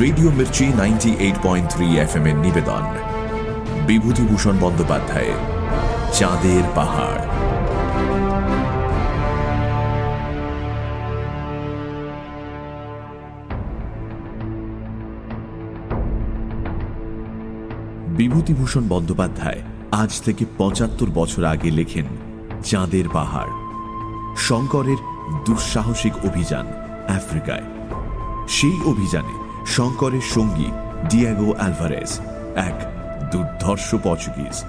[0.00, 2.82] Radio Mirchi ninety eight point three F এর নিবেদন।
[3.86, 5.40] বিভূতিভূষণ বন্দ্যোপাধ্যায়ের
[6.12, 7.20] চাঁদের পাহাড়।
[18.16, 22.04] বিভূতিভূষণ বন্দ্যোপাধ্যায় আজ থেকে পঁচাত্তর বছর আগে লেখেন
[22.64, 23.50] চাঁদের পাহাড়।
[24.36, 24.96] শঙ্করের
[25.46, 26.66] দুঃসাহসিক অভিযান
[27.16, 27.66] আফ্রিকায়।
[28.48, 30.70] সেই অভিযানে শঙ্করের সঙ্গী
[31.10, 32.20] ডিয়াগো অ্যালভারেজ
[32.56, 32.76] এক
[33.32, 34.64] দুর্ধর্ষ Portuguese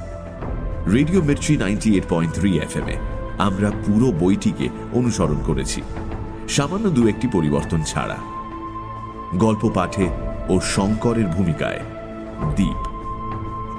[0.93, 2.97] radio Mirchi ninety eight point three F M এ
[3.37, 5.81] আমরা পুরো বইটিকে অনুসরণ করেছি।
[6.49, 8.17] সামান্য দু একটি পরিবর্তন ছাড়া।
[9.35, 10.07] গল্প পাঠে
[10.49, 11.79] ও শঙ্করের ভূমিকায়
[12.55, 12.81] দ্বীপ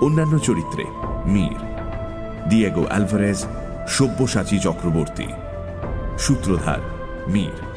[0.03, 0.85] অন্যান্য চরিত্রে
[1.27, 1.59] Mir.
[2.49, 3.47] Diego Alvarez
[3.89, 5.29] Sabyasachi Chakraborty.
[6.19, 6.81] সূত্রধার
[7.29, 7.68] মীর।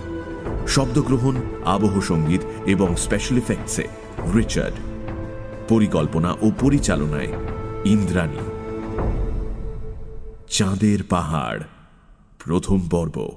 [0.67, 3.83] শব্দগ্রহণ, আবহ সংগীত এবং স্পেশাল ইফেক্টসে
[4.35, 4.73] রিচার্ড
[5.69, 7.27] পরিকল্পনা ও পরিচালনায়
[7.85, 8.37] ইন্দ্রাণী।
[10.49, 11.59] চাঁদের পাহাড়,
[12.45, 13.29] প্রথম পর্ব।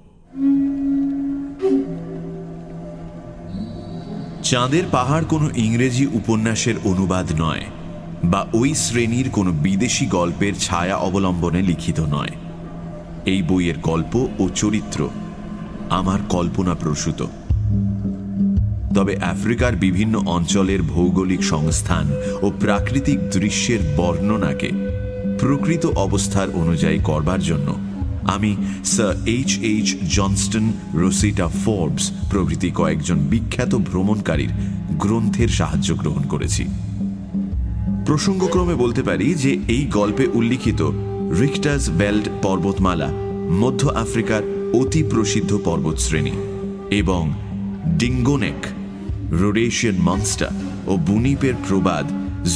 [4.43, 7.65] চাঁদের পাহাড় কোনো ইংরেজি উপন্যাসের অনুবাদ নয়
[8.25, 12.31] বা ওই শ্রেণির কোনো বিদেশি গল্পের ছায়া অবলম্বনে লিখিত নয়।
[13.25, 15.09] এই বইয়ের গল্প ও চরিত্র
[15.91, 17.27] আমার কল্পনা প্রসূত।
[18.95, 24.71] তবে আফ্রিকার বিভিন্ন অঞ্চলের ভৌগোলিক সংস্থান ও প্রাকৃতিক দৃশ্যের বর্ণনাকে
[25.39, 27.77] প্রকৃত অবস্থার অনুযায়ী করবার জন্য
[28.25, 34.49] আমি sir H H Johnston, Rosita Forbes প্রভৃতি কয়েকজন বিখ্যাত ভ্রমণকারীর
[34.91, 36.65] গ্রন্থের সাহায্য গ্রহণ করেছি।
[38.07, 40.91] প্রসঙ্গক্রমে বলতে পারি যে এই গল্পে উল্লিখিত
[41.41, 43.09] রিক্টাস বেল্ট পর্বতমালা
[43.51, 44.43] মধ্য আফ্রিকার
[44.81, 46.33] অতি প্রসিদ্ধ পর্বতশ্রেণী
[46.91, 47.33] এবং
[47.87, 48.67] ডিঙ্গোনেক,
[49.31, 50.53] রোডেশিয়ান মনস্টার
[50.87, 52.07] ও বুনিপের প্রবাদ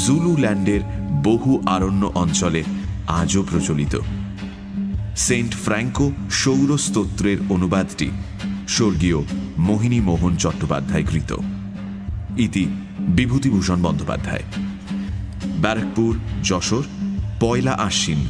[0.07, 0.81] জুলু ল্যান্ডের
[1.23, 2.63] বহু আরণ্য অঞ্চলে
[3.07, 3.95] আজও প্রচলিত।
[5.17, 8.11] সেন্ট ফ্র্যাঙ্কো সৌরস্তোত্রের অনুবাদটি
[8.69, 9.19] স্বর্গীয়
[9.59, 11.37] মোহিনী মোহন চট্টোপাধ্যায় কৃত।
[12.39, 12.65] ইতি
[12.99, 14.43] বিভূতিভূষণ বন্দ্যোপাধ্যায়।
[15.61, 16.13] ব্যারাকপুর,
[16.45, 16.85] যশোর,
[17.41, 18.21] পয়লা আশ্বিন,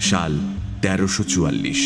[0.00, 0.38] সাল
[0.82, 1.82] তেরোশো চুয়াল্লিশ।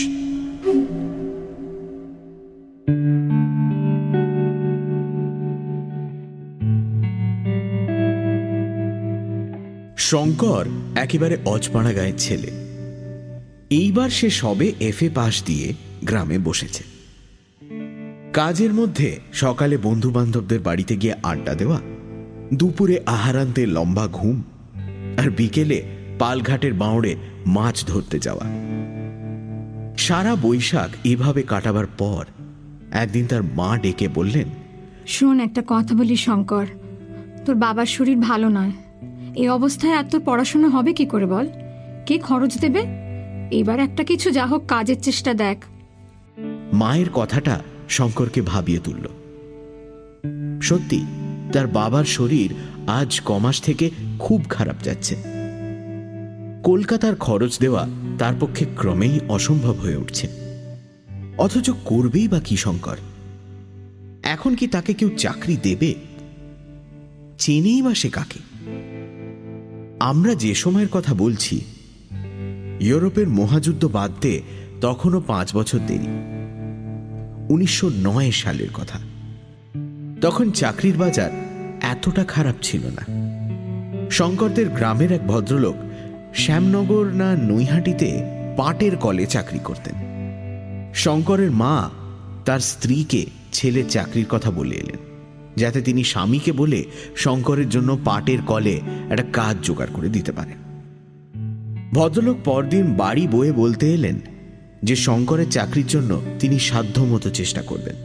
[10.10, 10.66] শঙ্কর
[10.97, 12.50] একেবারে অজপাড়া গায়ের ছেলে।
[13.71, 16.84] এইবার সে সবে এফএ পাশ দিয়ে গ্রামে বসেছে।
[18.32, 21.81] কাজের মধ্যে সকালে বন্ধু বান্ধবদের বাড়িতে গিয়ে আড্ডা দেওয়া,
[22.54, 24.43] দুপুরে আহারান্তে লম্বা ঘুম,
[25.16, 25.82] আর বিকেলে
[26.19, 27.16] পালঘাটের বাঁড়ে
[27.47, 28.44] মাছ ধরতে যাওয়া।
[29.98, 32.25] সারা বৈশাখ এভাবে কাটাবার পর
[32.91, 34.48] একদিন তার মা ডেকে বললেন,
[35.06, 36.66] শোন, একটা কথা বলি শঙ্কর।
[37.47, 38.72] তোর বাবার শরীর ভালো নয়।
[39.36, 41.46] এই অবস্থায় আর তোর পড়াশোনা হবে কি করে বল?
[42.06, 42.82] কে খরচ দেবে?
[43.50, 45.64] এবার একটা কিছু যা হোক কাজের চেষ্টা দেখ।
[46.72, 49.06] মায়ের কথাটা শঙ্করকে ভাবিয়ে তুলল।
[50.62, 51.04] সত্যি,
[51.52, 52.54] তার বাবার শরীর
[52.88, 55.16] আজ কমাস থেকে খুব খারাপ যাচ্ছে।
[56.64, 60.28] কলকাতার খরচ দেওয়া তার পক্ষে ক্রমেই অসম্ভব হয়ে উঠছে।
[61.38, 62.97] অথচ করবেই বা কি শঙ্কর?
[64.22, 65.94] এখন কি তাকে কেউ চাকরি দেবে?
[67.38, 68.49] চেনেই বা সে কাকে?
[70.00, 71.60] আমরা যে সময়ের কথা বলছি,
[72.80, 74.42] ইউরোপের মহাযুদ্ধ বাদ বাদতে
[74.80, 76.06] তখনও পাঁচ বছর দেরি।
[77.48, 78.98] উনিশশো নয় সালের কথা।
[80.20, 81.30] তখন চাকরির বাজার
[81.80, 83.06] এতটা খারাপ ছিল না।
[84.10, 85.76] শঙ্করদের গ্রামের এক ভদ্রলোক
[86.34, 88.22] শ্যামনগর না নৈহাটিতে
[88.56, 89.94] পাটের কলে চাকরি করতেন।
[90.94, 91.91] শঙ্করের মা
[92.44, 95.09] তার স্ত্রীকে ছেলে চাকরির কথা বলে এলেন।
[95.60, 96.84] যাতে তিনি স্বামীকে বলে
[97.16, 98.80] শঙ্করের জন্য পাটের কলে
[99.10, 100.59] একটা কাজ জোগাড় করে দিতে পারেন।
[101.92, 104.21] ভদ্রলোক পরদিন বাড়ি বয়ে বলতে এলেন
[104.83, 107.97] যে শঙ্করের চাকরির জন্য তিনি সাধ্যমতো চেষ্টা করবেন।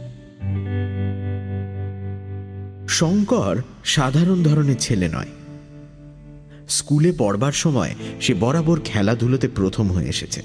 [2.88, 5.28] শঙ্কর সাধারণ ধরনের ছেলে নয়।
[6.68, 10.42] স্কুলে পড়বার সময় সে বরাবর খেলাধুলোতে প্রথম হয়ে এসেছে।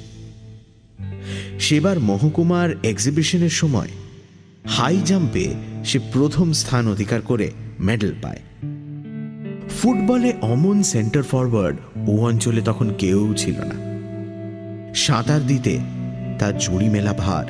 [1.60, 3.88] সেবার মহকুমার এক্সিবিশনের সময়
[4.68, 5.54] হাই জাম্পে
[5.86, 8.40] সে প্রথম স্থান অধিকার করে মেডেল পায়।
[9.70, 11.78] ফুটবলে অমন সেন্টার ফরওয়ার্ড
[12.10, 13.76] ও অঞ্চলে তখন কেউ ছিল না।
[14.96, 15.80] সাঁতার দিতে
[16.40, 17.46] তার জুড়ি মেলা ভার।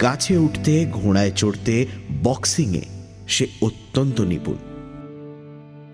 [0.00, 1.86] গাছে উঠতে, ঘোড়ায় চড়তে,
[2.22, 2.84] বক্সিংয়ে
[3.28, 4.56] সে অত্যন্ত নিপুণ।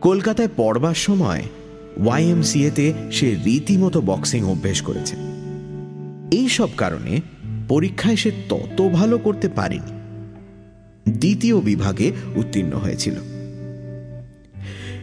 [0.01, 1.43] কলকাতায় পড়বার সময়
[2.05, 5.17] ওয়াইএমসিএতে সে রীতিমতো বক্সিং অভ্যেস করেছে।
[6.33, 7.21] এই সব কারণে
[7.69, 9.96] পরীক্ষায় সে তত ভালো করতে পারেনি।
[11.09, 13.15] দ্বিতীয় বিভাগে উত্তীর্ণ হয়েছিল।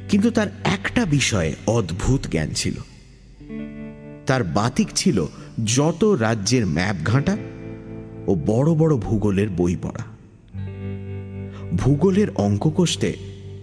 [0.09, 2.73] কিন্তু তার একটা বিষয়ে অদ্ভুত জ্ঞান ছিল।
[4.25, 5.25] তার বাতিক ছিল
[5.65, 7.38] যত রাজ্যের ম্যাপ ঘাঁটা
[8.27, 10.03] ও বড় বড় ভূগোলের বই পড়া।
[11.77, 13.13] ভূগোলের অঙ্ক কষতে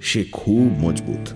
[0.03, 1.29] সে খুব মজবুত।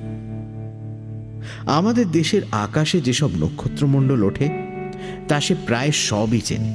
[1.68, 4.48] আমাদের দেশের আকাশে যেসব নক্ষত্রমণ্ডল ওঠে,
[5.28, 6.74] তা সে প্রায় সবই চেনে।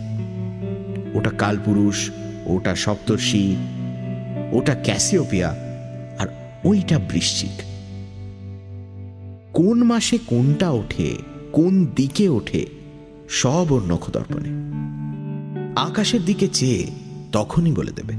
[1.13, 2.09] ওটা কালপুরুষ,
[2.45, 3.55] ওটা সপ্তর্ষি
[4.51, 5.55] ওটা ক্যাসিওপিয়া
[6.19, 6.27] আর
[6.63, 7.49] ওইটা বৃশ্চিক।
[9.53, 11.15] কোন মাসে কোনটা ওঠে,
[11.51, 12.65] কোন দিকে ওঠে,
[13.29, 14.49] সব ওর নখদর্পণে।
[15.75, 16.87] আকাশের দিকে চেয়ে
[17.31, 18.13] তখনই বলে দেবে।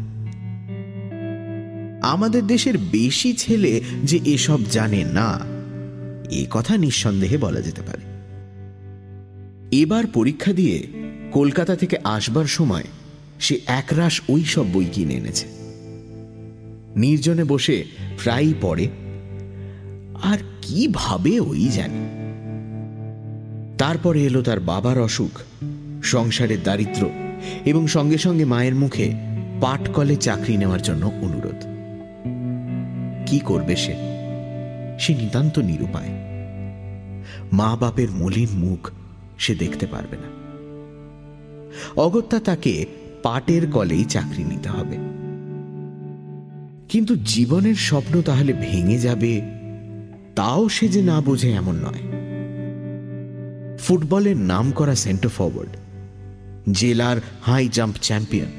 [2.02, 5.40] আমাদের দেশের বেশি ছেলে যে এসব জানে না,
[6.30, 8.10] এ কথা নিঃসন্দেহে বলা যেতে পারে।
[9.76, 10.86] এবার পরীক্ষা দিয়ে
[11.32, 12.84] কলকাতা থেকে আসবার সময়
[13.40, 15.59] সে একরাশ ওই সব বই কিনে এনেছে।
[16.96, 17.84] নির্জনে বসে
[18.22, 18.88] প্রায়ই পড়ে।
[20.22, 22.20] আর কি ভাবে ওই জানে।
[23.78, 25.40] তারপরে এলো তার বাবার অসুখ,
[26.02, 27.10] সংসারের দারিদ্র
[27.64, 29.12] এবং সঙ্গে সঙ্গে মায়ের মুখে
[29.60, 31.66] পাটকলে চাকরি নেওয়ার জন্য অনুরোধ।
[33.26, 33.94] কি করবে সে?
[35.00, 36.08] সে নিতান্ত নিরুপায়।
[37.52, 38.90] মা বাপের মলিন মুখ
[39.38, 40.40] সে দেখতে পারবে না।
[41.96, 42.86] অগত্যা তাকে
[43.22, 45.09] পাটের কলেই চাকরি নিতে হবে।
[46.90, 49.42] কিন্তু জীবনের স্বপ্ন তাহলে ভেঙে যাবে,
[50.34, 52.04] তাও সে যে না বোঝে এমন নয়।
[53.78, 55.72] ফুটবলের নাম করা সেন্টার ফরওয়ার্ড,
[56.70, 58.50] জেলার হাই জাম্প চ্যাম্পিয়ন,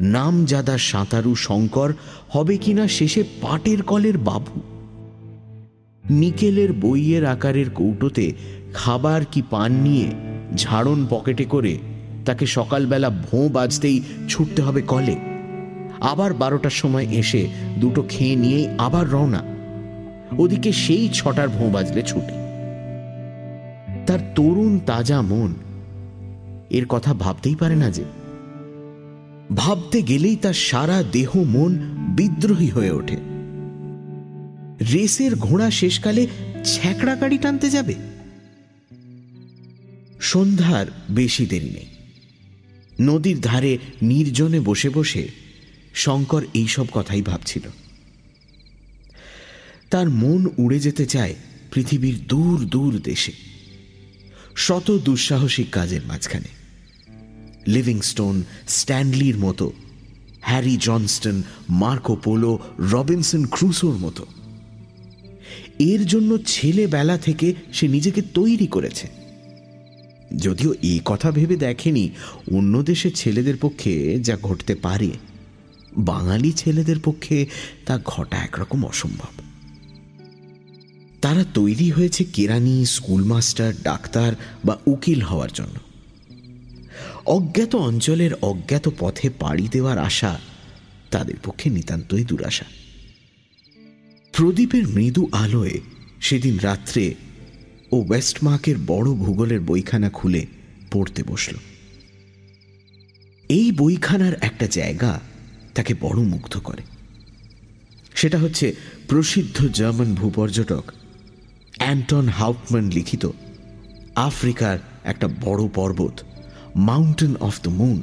[0.00, 1.90] নামজাদা সাঁতারু শঙ্কর
[2.28, 4.60] হবে কিনা শেষে পাটের কলের বাবু।
[6.04, 8.32] নিকেলের বইয়ের আকারের কৌটোতে
[8.74, 10.08] খাবার কি পান নিয়ে
[10.56, 11.78] ঝাড়ন পকেটে করে
[12.24, 15.16] তাকে সকালবেলা ভোঁ বাজতেই ছুটতে হবে কলে।
[16.00, 17.48] আবার বারোটার সময় এসে
[17.78, 19.42] দুটো খেয়ে নিয়েই আবার রওনা।
[20.38, 22.32] ওদিকে সেই ছটার ভোঁ বাজলে ছুটি।
[24.06, 25.54] তার তরুণ তাজা মন
[26.70, 28.04] এর কথা ভাবতেই পারে না যে।
[29.56, 31.78] ভাবতে গেলেই তার সারা দেহ মন
[32.16, 33.16] বিদ্রোহী হয়ে ওঠে।
[34.92, 36.26] রেসের ঘোড়া শেষকালে
[36.64, 37.94] ছ্যাঁকড়া গাড়ি টানতে যাবে?
[40.20, 41.86] সন্ধ্যার বেশি দেরি নেই।
[43.00, 45.39] নদীর ধারে নির্জনে বসে বসে
[45.94, 47.62] শঙ্কর এইসব কথাই ভাবছিল।
[49.90, 51.34] তার মন উড়ে যেতে চায়
[51.74, 53.32] পৃথিবীর দূর দূর দেশে,
[54.56, 56.48] শত দুঃসাহসিক কাজের মাঝখানে।
[57.66, 59.72] লিভিংস্টোন, স্ট্যানলির মতো,
[60.40, 64.26] Harry Johnston, Marco Polo, Robinson ক্রুসোর মতো।
[65.78, 69.08] এর জন্য ছেলেবেলা থেকে সে নিজেকে তৈরি করেছে।
[70.36, 72.10] যদিও এই কথা ভেবে দেখেনি,
[72.52, 75.10] অন্য দেশের ছেলেদের পক্ষে যা ঘটতে পারে।
[75.96, 77.46] বাঙালি ছেলেদের পক্ষে
[77.86, 79.42] তা ঘটা একরকম অসম্ভব।
[81.22, 84.32] তারা তৈরি হয়েছে কেরানি, স্কুলমাস্টার, ডাক্তার
[84.64, 85.74] বা উকিল হওয়ার জন্য।
[87.26, 90.40] অজ্ঞাত অঞ্চলের অজ্ঞাত পথে পাড়ি দেওয়ার আশা
[91.10, 92.64] তাদের পক্ষে নিতান্তই দুরাশা।
[94.32, 95.80] প্রদীপের মৃদু আলোয়
[96.20, 97.14] সেদিন রাত্রে
[97.92, 100.46] ও ওয়েস্টমার্কের বড় ভূগোলের বইখানা খুলে
[100.92, 101.56] পড়তে বসল।
[103.48, 105.20] এই বইখানার একটা জায়গা
[105.80, 106.82] তাকে বড় মুগ্ধ করে।
[108.14, 108.74] সেটা হচ্ছে
[109.08, 110.84] প্রসিদ্ধ জার্মান ভূপর্যটক
[111.76, 113.28] অ্যান্টন হাউটম্যান লিখিত
[114.16, 116.20] আফ্রিকার একটা বড় পর্বত
[116.76, 118.02] মাউন্টেন অফ দ্য মুন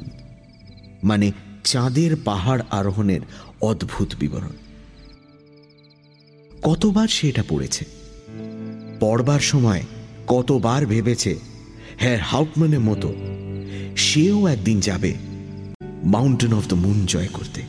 [1.04, 1.32] মানে
[1.64, 3.20] চাঁদের পাহাড় আরোহণের
[3.60, 4.56] অদ্ভুত বিবরণ।
[6.62, 7.84] কতবার সে এটা পড়েছে?
[9.00, 9.82] পড়বার সময়
[10.26, 11.38] কতবার ভেবেছে
[11.98, 13.14] হ্যাঁ হাউটম্যানের মতো,
[13.96, 15.27] সেও একদিন যাবে
[16.04, 17.62] মাউন্টেন অফ দ্য মুন জয় করতে।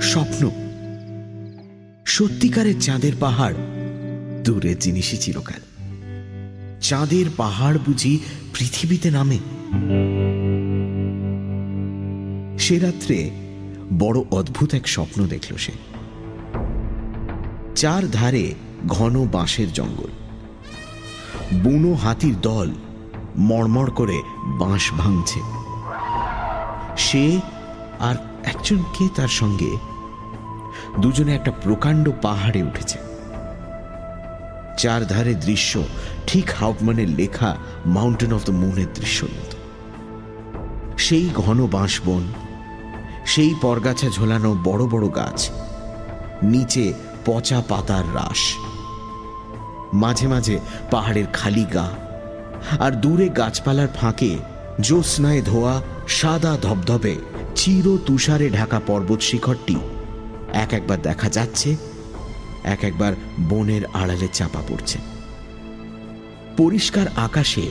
[0.00, 0.50] স্বপ্ন।
[2.06, 3.54] সত্যিকারের চাঁদের পাহাড়
[4.44, 5.60] দূরের জিনিসই চিরকাল।
[6.80, 8.18] চাঁদের পাহাড় বুঝি
[8.58, 9.38] পৃথিবীতে নামে।
[12.58, 13.30] সে রাত্রে
[13.98, 15.72] বড় অদ্ভুত এক স্বপ্ন দেখল সে।
[17.74, 18.54] চার ধারে
[18.86, 20.08] ঘন বাঁশের জঙ্গল।
[21.58, 22.70] বুনো হাতির দল
[23.38, 25.40] মড়মড় করে বাঁশ ভাঙছে।
[26.96, 27.40] সে
[28.00, 29.76] আর একজন কে তার সঙ্গে?
[31.00, 32.98] দুজনে একটা প্রকাণ্ড পাহাড়ে উঠেছে।
[34.78, 35.82] চারধারে দৃশ্য,
[36.26, 39.56] ঠিক হাউকমানের লেখা মাউন্টেন অফ দ্য মুনের দৃশ্যর মতো।
[40.98, 42.22] সেই ঘন বাঁশবন,
[43.26, 45.50] সেই পরগাছা ঝোলানো বড় বড় গাছ,
[46.42, 46.92] নিচে
[47.24, 48.40] পচা পাতার রাস
[49.94, 50.60] মাঝে মাঝে
[50.90, 51.88] পাহাড়ের খালি গা,
[52.80, 54.38] আর দূরে গাছপালার ফাঁকে
[54.80, 57.16] জ্যোৎস্নায় ধোয়া, সাদা ধবধবে,
[57.54, 59.76] চির তুষারে ঢাকা পর্বত শিখরটি।
[60.52, 61.76] এক একবার দেখা যাচ্ছে,
[62.64, 63.12] এক একবার
[63.48, 64.98] বনের আড়ালে চাপা পড়ছে।
[66.56, 67.70] পরিষ্কার আকাশে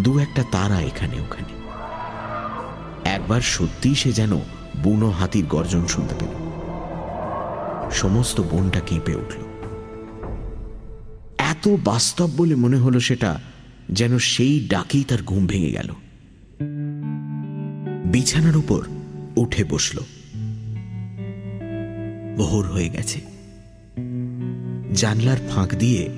[0.00, 1.60] দু একটা তারা এখানে ওখানে।
[3.08, 4.40] একবার সত্যিই সে যেন
[4.82, 6.28] বুনো হাতির গর্জন শুনতে পেল।
[7.90, 9.42] সমস্ত বনটা কেঁপে উঠল।
[11.38, 13.40] এত বাস্তব বলে মনে হলো সেটা,
[13.90, 15.94] যেন সেই ডাকেই তার ঘুম ভেঙে গেল।
[18.12, 18.86] বিছানার উপর
[19.36, 19.98] উঠে বসল।
[22.36, 23.20] ভোর হয়ে গেছে।
[24.94, 26.08] জানলার ফাঁক দিয়ে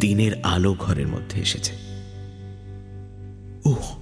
[0.00, 1.72] দিনের আলো ঘরের মধ্যে এসেছে।
[3.64, 3.96] ওহ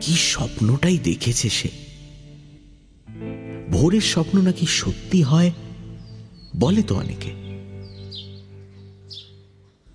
[0.00, 1.68] কি স্বপ্নটাই দেখেছে সে।
[3.70, 5.50] ভোরের স্বপ্ন নাকি সত্যি হয়,
[6.56, 7.30] বলে তো অনেকে।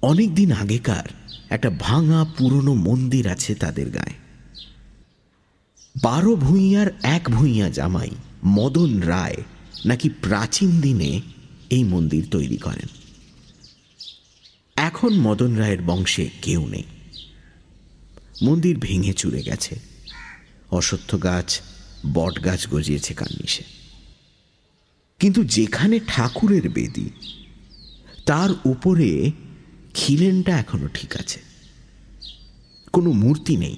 [0.02, 1.06] অনেকদিন আগেকার
[1.50, 4.23] একটা ভাঙা পুরনো মন্দির আছে তাদের গায়ে।
[6.02, 8.10] বারো ভূঁইয়ার এক ভূঁইয়া জামাই
[8.46, 9.44] মদন রায়
[9.86, 11.22] নাকি প্রাচীন দিনে
[11.70, 12.88] এই মন্দির তৈরি করেন।
[14.76, 16.84] এখন মদন রায়ের বংশে কেউ নেই।
[18.44, 19.80] মন্দির ভেঙে চুরে গেছে।
[20.72, 21.62] অশ্বত্থ গাছ,
[22.14, 23.64] বট গাছ গজিয়েছে কান্নিসে।
[25.20, 27.10] কিন্তু যেখানে ঠাকুরের বেদি,
[28.26, 29.32] তার উপরে
[29.94, 31.40] খিলেনটা এখনও ঠিক আছে।
[32.94, 33.78] কোনো মূর্তি নেই।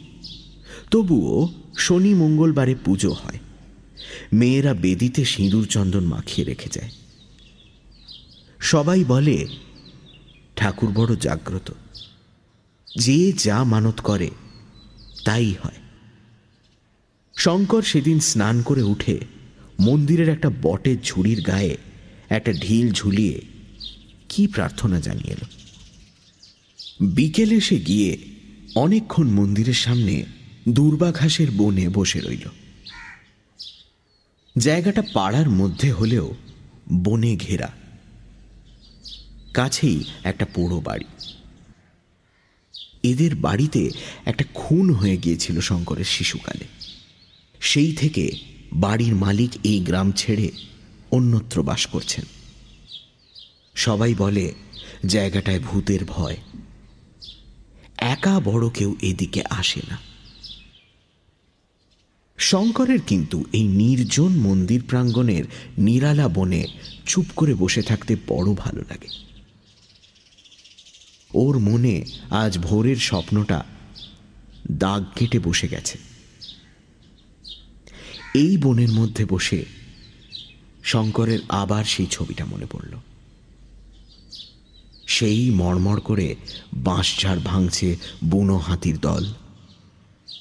[0.92, 3.40] তবুও শনি মঙ্গলবারে পুজো হয়।
[4.34, 6.92] মেয়েরা বেদিতে সিঁদুর চন্দন মাখিয়ে রেখে যায়।
[8.60, 9.48] সবাই বলে,
[10.56, 11.72] ঠাকুর বড় জাগ্রত।
[12.98, 14.30] যে যা মানত করে,
[15.26, 15.76] তাই হয়।
[17.38, 19.20] শঙ্কর সেদিন স্নান করে উঠে
[19.80, 21.78] মন্দিরের একটা বটের ঝুড়ির গায়ে
[22.30, 23.42] একটা ঢিল ঝুলিয়ে
[24.30, 25.46] কি প্রার্থনা জানিয়ে এলো।
[27.06, 28.18] বিকেলে সে গিয়ে
[28.76, 30.26] অনেকক্ষণ মন্দিরের সামনে
[30.70, 32.50] দুর্বাঘাসের বনে বসে রইল।
[34.58, 36.36] জায়গাটা পাড়ার মধ্যে হলেও
[36.94, 37.74] বনে ঘেরা।
[39.54, 41.06] কাছেই একটা পোড়ো বাড়ি।
[43.04, 43.90] এদের বাড়িতে
[44.26, 46.68] একটা খুন হয়ে গিয়েছিল শঙ্করের শিশুকালে।
[47.60, 48.32] সেই থেকে
[48.74, 50.52] বাড়ির মালিক এই গ্রাম ছেড়ে
[51.12, 52.26] অন্যত্র বাস করছেন।
[53.76, 54.54] সবাই বলে,
[55.06, 56.38] জায়গাটায় ভূতের ভয়।
[57.98, 60.15] একা বড় কেউ এদিকে আসে না।
[62.38, 65.44] শঙ্করের কিন্তু এই নির্জন মন্দির প্রাঙ্গণের
[65.78, 66.68] নিরালা বনে
[67.06, 69.08] চুপ করে বসে থাকতে বড় ভালো লাগে।
[71.34, 73.66] ওর মনে আজ ভোরের স্বপ্নটা
[74.72, 75.98] দাগ কেটে বসে গেছে।
[78.36, 79.66] এই বনের মধ্যে বসে
[80.84, 82.94] শঙ্করের আবার সেই ছবিটা মনে পড়ল।
[85.08, 86.36] সেই মড়মড় করে
[86.74, 89.26] বাঁশঝাড় ভাঙছে বুনো হাতির দল।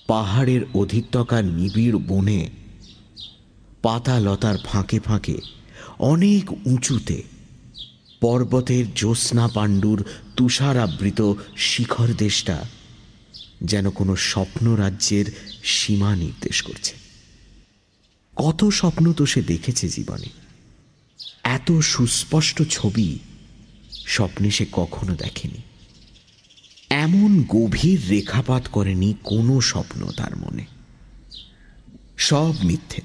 [0.07, 2.51] পাহাড়ের অধিত্যকার নিবিড় বনে
[3.83, 5.39] পাতা লতার ফাঁকে ফাঁকে,
[5.99, 7.23] অনেক উঁচুতে,
[8.21, 10.05] পর্বতের জ্যোৎস্না পাণ্ডুর
[10.37, 12.69] তুষারাবৃত শিখর দেশটা
[13.65, 15.25] যেন কোনো স্বপ্ন রাজ্যের
[15.65, 16.95] সীমা নির্দেশ করছে।
[18.37, 20.27] কত স্বপ্ন তো সে দেখেছে জীবনে।
[21.43, 23.19] এত সুস্পষ্ট ছবি
[24.07, 25.63] স্বপ্নে সে কখনো দেখেনি।
[26.95, 30.65] এমন গভীর রেখাপাত করেনি কোনো স্বপ্ন তার মনে।
[32.17, 33.03] সব মিথ্যে।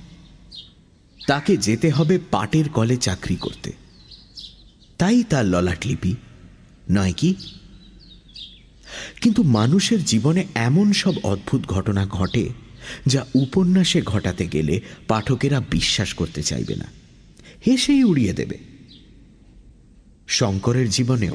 [1.28, 3.72] তাকে যেতে হবে পাটের কলে চাকরি করতে।
[4.98, 6.16] তাই তার ললাটলিপি
[6.92, 7.36] নয় কি?
[9.22, 12.50] কিন্তু মানুষের জীবনে এমন সব অদ্ভুত ঘটনা ঘটে,
[13.08, 16.86] যা উপন্যাসে ঘটাতে গেলে পাঠকেরা বিশ্বাস করতে চাইবে না।
[17.68, 18.58] হেসেই উড়িয়ে দেবে।
[20.28, 21.34] শঙ্করের জীবনেও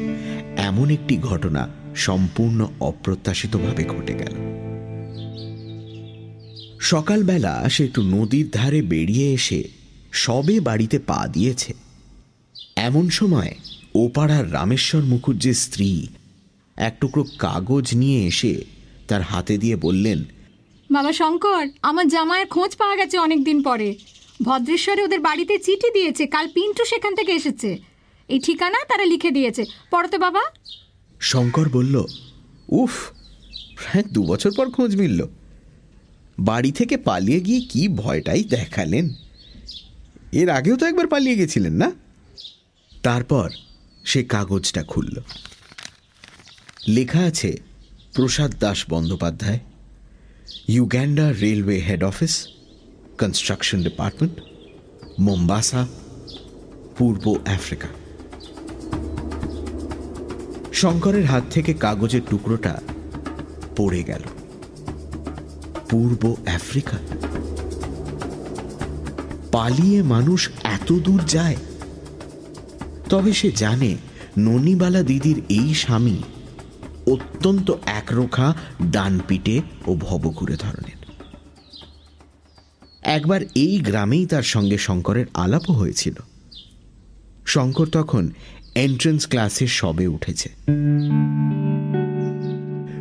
[0.57, 4.35] এমন একটি ঘটনা সম্পূর্ণ অপ্রত্যাশিতভাবে ঘটে গেল।
[6.81, 9.69] সকালবেলা সে একটু নদীর ধারে বেরিয়ে এসে
[10.13, 11.75] সবে বাড়িতে পা দিয়েছে।
[12.77, 13.55] এমন সময়
[13.95, 16.07] ওপাড়ার রামেশ্বর মুখুজ্জের স্ত্রী
[16.77, 18.65] এক টুকরো কাগজ নিয়ে এসে
[19.09, 20.25] তার হাতে দিয়ে বললেন,
[20.91, 23.95] বাবা শঙ্কর, আমার জামায়ের খোঁজ পাওয়া গেছে অনেকদিন পরে।
[24.43, 27.79] ভদ্রেশ্বরে ওদের বাড়িতে চিঠি দিয়েছে, কাল পিন্টু সেখান থেকে এসেছে।
[28.29, 30.41] এই ঠিকানা তারা লিখে দিয়েছে। পড়ো তো বাবা।
[31.25, 32.05] শঙ্কর বলল
[32.69, 33.11] উফ
[33.79, 35.27] প্রায় দু বছর পর খোঁজ মিলল।
[36.39, 39.09] বাড়ি থেকে পালিয়ে গিয়ে কি ভয়টাই দেখালেন?
[40.33, 41.93] এর আগেও তো একবার পালিয়ে গেছিলেন না?
[43.03, 43.51] তারপর
[44.05, 45.17] সে কাগজটা খুলল।
[46.89, 47.59] লেখা আছে
[48.15, 49.59] Prasad Das Bandyopadhyay
[50.69, 52.49] Uganda railway head office
[53.19, 54.41] construction department
[55.21, 55.89] Mombasa
[56.99, 57.89] পূর্ব আফ্রিকা।
[60.75, 62.81] শঙ্করের হাত থেকে কাগজের টুকরোটা
[63.77, 64.21] পড়ে গেল।
[65.91, 66.99] পূর্ব আফ্রিকা।
[69.53, 71.57] পালিয়ে মানুষ এত দূর যায়।
[73.11, 73.97] তবে সে জানে
[74.39, 76.17] ননিবালা দিদির এই স্বামী
[77.07, 78.55] অত্যন্ত একরোখা,
[78.91, 81.07] ডানপিটে ও ভবঘুরে ধরনের।
[83.03, 86.15] একবার এই গ্রামেই তার সঙ্গে শঙ্করের আলাপও হয়েছিল।
[87.47, 88.31] শঙ্কর তখন
[88.75, 90.49] এন্ট্রেন্স ক্লাসে সবে উঠেছে।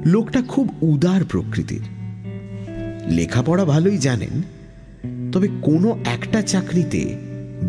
[0.05, 1.81] লোকটা খুব উদার প্রকৃতির।
[3.07, 4.41] লেখাপড়া ভালোই জানেন,
[5.31, 7.15] তবে কোনো একটা চাকরিতে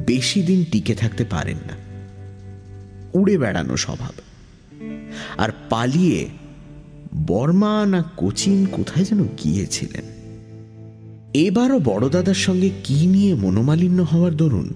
[0.07, 1.77] বেশি দিন টিকে থাকতে পারেন না।
[3.15, 4.13] উড়ে বেড়ানো স্বভাব।
[5.39, 6.29] আর পালিয়ে
[7.27, 10.05] বর্মা না কোচিন কোথায় যেন গিয়েছিলেন।
[11.35, 14.75] এবারও বড় দাদার সঙ্গে কি নিয়ে মনোমালিন্য হওয়ার দরুন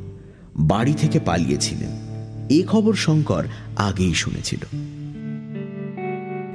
[0.57, 2.08] বাড়ি থেকে পালিয়েছিলেন।
[2.51, 3.45] এ খবর শঙ্কর
[3.77, 4.59] আগেই শুনেছিল।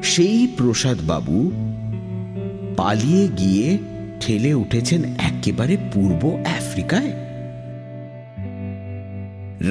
[0.04, 1.52] সেই প্রসাদ বাবু
[2.78, 3.78] পালিয়ে গিয়ে
[4.20, 7.14] ঠেলে উঠেছেন একেবারে পূর্ব আফ্রিকায়।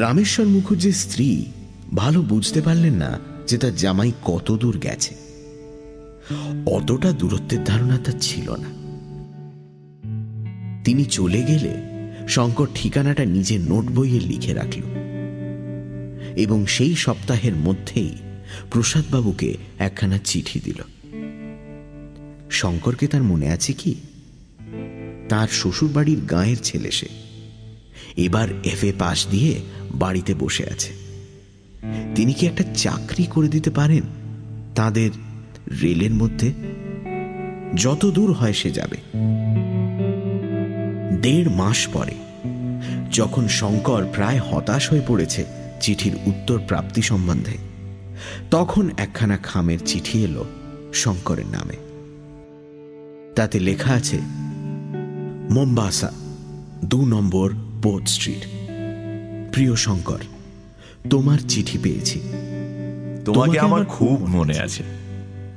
[0.01, 1.47] রামেশ্বর মুখুজ্জির স্ত্রী
[1.95, 5.15] ভালো বুঝতে পারলেন না যে তার জামাই কত দূর গেছে।
[6.67, 8.83] অতটা দূরত্বের ধারণা তার ছিল না।
[10.85, 11.83] তিনি চলে গেলে
[12.29, 15.02] শঙ্কর ঠিকানাটা নিজের নোট বইয়ে লিখে রাখল।
[16.37, 18.17] এবং সেই সপ্তাহের মধ্যেই
[18.71, 20.83] প্রসাদবাবুকে একখানা চিঠি দিল।
[22.51, 23.95] শঙ্করকে তার মনে আছে কি?
[25.29, 27.07] তার শ্বশুরবাড়ির গাঁয়ের ছেলে সে।
[28.17, 29.61] এবার এফ এ পাশ দিয়ে
[29.95, 30.93] বাড়িতে বসে আছে।
[32.15, 34.03] তিনি কি একটা চাকরি করে দিতে পারেন?
[34.75, 35.11] তাদের
[35.83, 36.53] রেলের মধ্যে
[37.75, 38.97] যত দূর হয় সে যাবে।
[41.23, 42.15] দেড় মাস পরে
[43.13, 45.45] যখন শঙ্কর প্রায় হতাশ হয়ে পড়েছে
[45.83, 47.59] চিঠির উত্তর প্রাপ্তি সম্বন্ধে।
[48.51, 50.45] তখন একখানা খামের চিঠি এলো
[50.95, 51.77] শঙ্করের নামে।
[53.37, 54.19] তাতে লেখা আছে
[55.51, 56.13] মোম্বাসা
[56.85, 58.47] দু নম্বর পোর্ট স্ট্রিট।
[59.53, 60.19] প্রিয় শঙ্কর
[61.11, 62.21] তোমার চিঠি পেয়েছি।
[63.25, 64.83] তোমাকে আমার খুব মনে আছে।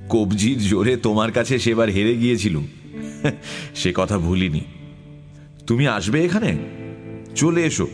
[0.09, 2.67] কবজির জোরে তোমার কাছে সেবার হেরে গিয়েছিলুম।
[3.75, 4.61] সে কথা ভুলিনি।
[5.67, 6.57] তুমি আসবে এখানে?
[7.35, 7.87] চলে এসো।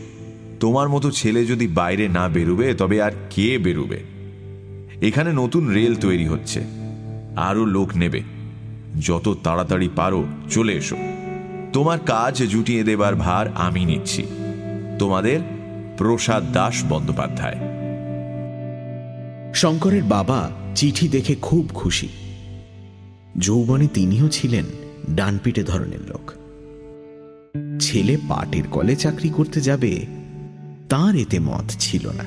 [0.62, 4.00] তোমার মতো ছেলে যদি বাইরে না বেরুবে, তবে আর কে বেরুবে?
[5.02, 6.64] এখানে নতুন রেল তৈরি হচ্ছে।
[7.36, 8.22] আরও লোক নেবে।
[9.00, 10.96] যত তাড়াতাড়ি পারো, চলে এসো।
[11.72, 14.22] তোমার কাজ জুটিয়ে দেবার ভার আমি নিচ্ছি।
[14.98, 15.40] তোমাদের
[15.98, 17.56] প্রসাদ দাস বন্দ্যোপাধ্যায়।
[19.54, 22.08] শঙ্করের বাবা চিঠি দেখে খুব খুশি।
[23.38, 24.64] যৌবনে তিনিও ছিলেন
[25.10, 26.32] ডানপিটে ধরনের লোক।
[27.80, 30.21] ছেলে পাটের কলে চাকরি করতে যাবে
[30.88, 32.24] তার এতে মত ছিল না।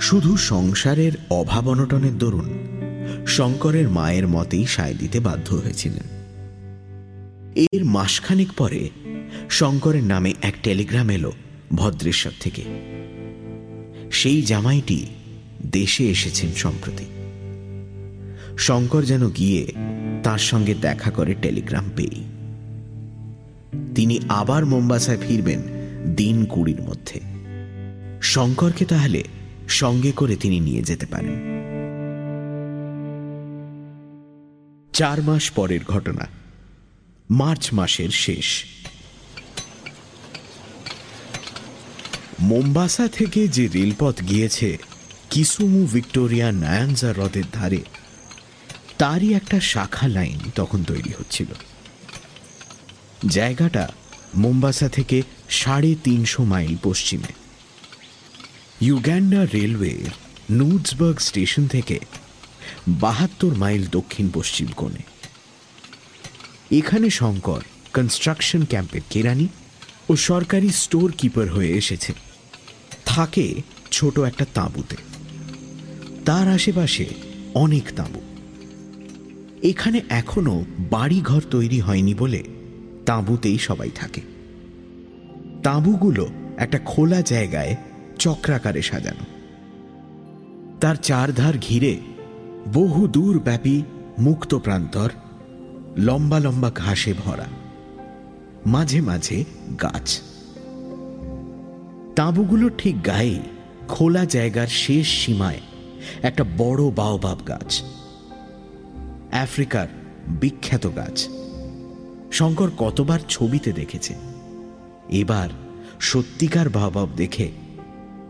[0.00, 2.58] শুধু সংসারের অভাব অনটনের দরুন
[3.26, 6.14] শঙ্করের মায়ের মতেই সায় দিতে বাধ্য হয়েছিলেন।
[7.72, 8.90] এর মাসখানেক পরে
[9.50, 11.32] শঙ্করের নামে এক টেলিগ্রাম এলো
[11.74, 12.62] ভদ্রেশ্বর থেকে।
[14.12, 15.06] সেই জামাইটি
[15.66, 17.04] দেশে এসেছেন সম্প্রতি।
[18.58, 19.72] শঙ্কর যেন গিয়ে
[20.22, 22.24] তার সঙ্গে দেখা করে টেলিগ্রাম পেয়েই।
[23.94, 25.62] তিনি আবার মোম্বাসায় ফিরবেন
[26.16, 27.33] দিন কুড়ির মধ্যে।
[28.24, 29.24] শঙ্করকে তাহলে
[29.68, 31.34] সঙ্গে করে তিনি নিয়ে যেতে পারেন।
[34.92, 36.26] চার মাস পরের ঘটনা।
[37.30, 38.64] মার্চ মাসের শেষ।
[42.40, 44.78] মোম্বাসা থেকে যে রেলপথ গিয়েছে,
[45.30, 47.80] কিসুমু ভিক্টোরিয়া নায়ানজা হ্রদের ধারে,
[48.98, 51.46] তারই একটা শাখা লাইন তখন তৈরি হচ্ছিল।
[53.28, 53.88] জায়গাটা
[54.34, 57.43] মোম্বাসা থেকে সাড়ে তিনশো মাইল পশ্চিমে।
[58.84, 60.10] ইউগ্যান্ডা রেলওয়ের
[60.50, 61.98] নুডসবার্গ স্টেশন থেকে
[62.88, 65.02] বাহাত্তর মাইল দক্ষিণ পশ্চিম কোণে।
[66.76, 67.62] এখানে শঙ্কর
[67.94, 69.48] কনস্ট্রাকশন ক্যাম্পের কেরানি
[70.08, 72.12] ও সরকারি স্টোর কিপার হয়ে এসেছে।
[73.06, 74.96] থাকে ছোট একটা তাঁবুতে।
[76.24, 77.06] তার আশেপাশে
[77.54, 78.20] অনেক তাঁবু।
[79.62, 82.44] এখানে এখনও বাড়িঘর তৈরি হয়নি বলে
[83.06, 84.20] তাঁবুতেই সবাই থাকে।
[85.62, 87.76] তাঁবুগুলো একটা খোলা জায়গায়
[88.24, 89.24] চক্রাকারে সাজানো।
[90.80, 91.94] তার চারধার ঘিরে
[92.72, 93.76] বহু দূর ব্যাপী
[94.18, 95.10] মুক্ত প্রান্তর
[95.98, 97.48] লম্বা লম্বা ঘাসে ভরা,
[98.66, 99.38] মাঝে মাঝে
[99.82, 100.08] গাছ।
[102.16, 103.38] তাঁবুগুলোর ঠিক গায়ে
[103.88, 105.62] খোলা জায়গার শেষ সীমায়
[106.22, 107.70] একটা বড় বাওবাব গাছ,
[109.42, 109.88] আফ্রিকার
[110.40, 111.16] বিখ্যাত গাছ।
[112.32, 114.14] শঙ্কর কতবার ছবিতে দেখেছে,
[115.12, 115.48] এবার
[116.00, 117.46] সত্যিকার বাওবাব দেখে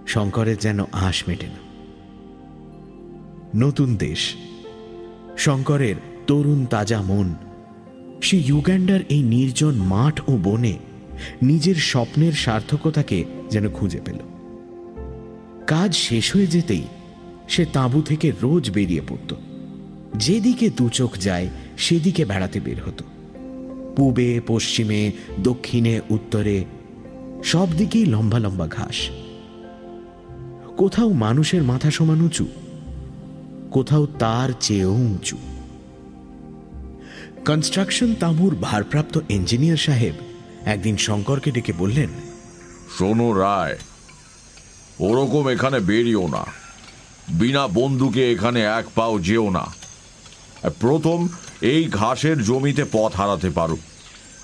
[0.07, 1.65] শঙ্করের যেন আঁশ মেটে না।
[3.57, 4.35] নতুন দেশ।
[5.39, 5.95] শঙ্করের
[6.27, 7.35] তরুণ তাজা মন।
[8.23, 10.79] সে ইউগ্যান্ডার এই নির্জন মাঠ ও বনে
[11.43, 14.17] নিজের স্বপ্নের সার্থকতাকে যেন খুঁজে পেল।
[15.67, 16.83] কাজ শেষ হয়ে যেতেই
[17.49, 19.35] সে তাঁবু থেকে রোজ বেরিয়ে পড়ত।
[20.17, 23.05] যেদিকে দু চোখ যায়, সেদিকে বেড়াতে বের হতো।
[23.97, 25.13] পূবে, পশ্চিমে,
[25.43, 26.65] দক্ষিণে, উত্তরে
[27.45, 29.11] সব দিকেই লম্বা লম্বা ঘাস।
[30.77, 32.47] কোথাও মানুষের মাথা সমান উঁচু,
[33.71, 35.37] কোথাও তার চেয়েও উঁচু।
[37.49, 40.15] কনস্ট্রাকশন তাঁবুর ভারপ্রাপ্ত ইঞ্জিনিয়ার সাহেব
[40.65, 42.11] একদিন শঙ্করকে ডেকে বললেন,
[42.97, 43.77] শোনো রায়,
[44.99, 46.45] ওরকম এখানে বেরিও না।
[47.39, 49.65] বিনা বন্ধুকে এখানে এক পাও যেও না।
[50.83, 51.19] প্রথম
[51.73, 53.77] এই ঘাসের জমিতে পথ হারাতে পারো।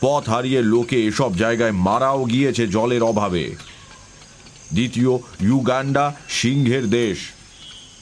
[0.00, 3.44] পথ হারিয়ে লোকে এসব জায়গায় মারাও গিয়েছে জলের অভাবে।
[4.72, 7.18] দ্বিতীয় ইউগান্ডা সিংহের দেশ।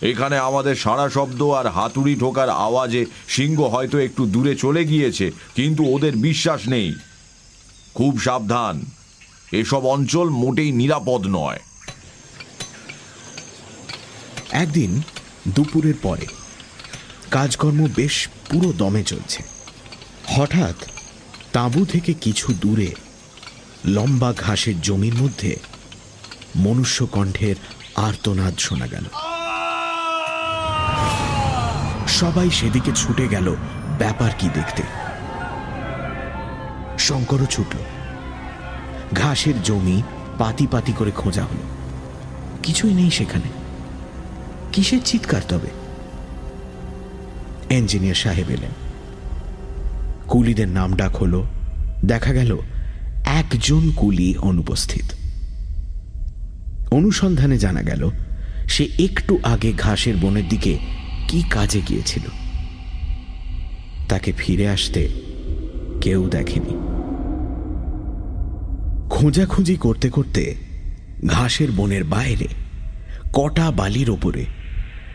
[0.03, 5.83] এখানে আমাদের সারা শব্দ আর হাতুড়ি ঠোকার আওয়াজে সিংহ হয়তো একটু দূরে চলে গিয়েছে, কিন্তু
[5.85, 6.95] ওদের বিশ্বাস নেই।
[7.95, 8.77] খুব সাবধান।
[9.53, 11.61] এসব অঞ্চল মোটেই নিরাপদ নয়।
[14.53, 15.03] একদিন
[15.49, 16.27] দুপুরের পরে
[17.31, 19.43] কাজকর্ম বেশ পুরো দমে চলছে।
[20.29, 20.77] হঠাৎ
[21.53, 22.91] তাঁবু থেকে কিছু দূরে
[23.85, 25.57] লম্বা ঘাসের জমির মধ্যে
[26.57, 27.57] মনুষ্য কণ্ঠের
[27.97, 29.05] আর্তনাদ শোনা গেল।
[32.09, 33.57] সবাই সেদিকে ছুটে গেল,
[33.99, 34.83] ব্যাপার কি দেখতে।
[36.99, 37.79] শঙ্করও ছুটল।
[39.17, 40.03] ঘাসের জমি
[40.39, 41.63] পাতি পাতি করে খোঁজা হলো।
[42.63, 43.49] কিছুই নেই সেখানে।
[44.73, 45.69] কিসের চিৎকার তবে?
[47.75, 48.71] ইঞ্জিনিয়ার সাহেব এলেন।
[50.29, 51.45] কুলিদের নাম ডাক হলো।
[52.05, 52.59] দেখা গেল,
[53.25, 55.18] একজন কুলি অনুপস্থিত।
[56.91, 58.11] অনুসন্ধানে জানা গেল,
[58.69, 60.79] সে একটু আগে ঘাসের বনের দিকে
[61.29, 62.23] কি কাজে গিয়েছিল।
[64.09, 65.09] তাকে ফিরে আসতে
[66.01, 66.75] কেউ দেখেনি।
[69.11, 70.55] খোঁজাখুঁজি করতে করতে
[71.27, 72.47] ঘাসের বনের বাইরে
[73.33, 74.45] কটা বালির ওপরে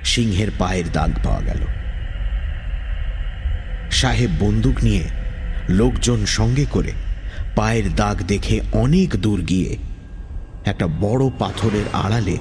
[0.04, 1.62] সিংহের পায়ের দাগ পাওয়া গেল।
[3.92, 5.04] সাহেব বন্দুক নিয়ে
[5.70, 6.92] লোকজন সঙ্গে করে
[7.56, 9.78] পায়ের দাগ দেখে অনেক দূর গিয়ে
[10.66, 12.38] একটা বড় পাথরের আড়ালে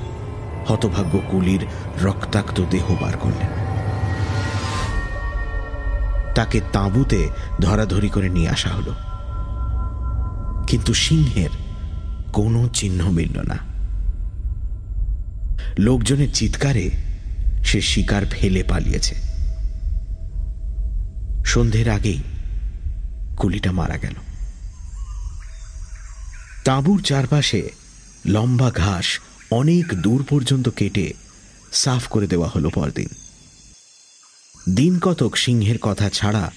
[0.66, 1.66] হতভাগ্য কুলির
[2.02, 3.48] রক্তাক্ত দেহ বার করলেন।
[6.34, 7.28] তাকে তাঁবুতে
[7.60, 8.94] ধরাধরি করে নিয়ে আসা হলো।
[10.66, 11.50] কিন্তু সিংহের
[12.32, 13.58] কোনো চিহ্ন মিলল না।
[15.78, 16.90] লোকজনের চিৎকারে
[17.64, 19.14] সে শিকার ফেলে পালিয়েছে।
[21.44, 22.22] সন্ধ্যের আগেই
[23.36, 24.14] কুলিটা মারা গেল।
[26.64, 27.70] তাঁবুর চারপাশে
[28.26, 31.14] লম্বা ঘাস অনেক দূর পর্যন্ত কেটে
[31.72, 33.08] সাফ করে দেওয়া হলো পরদিন।
[34.68, 36.52] দিন কতক সিংহের কথা ছাড়া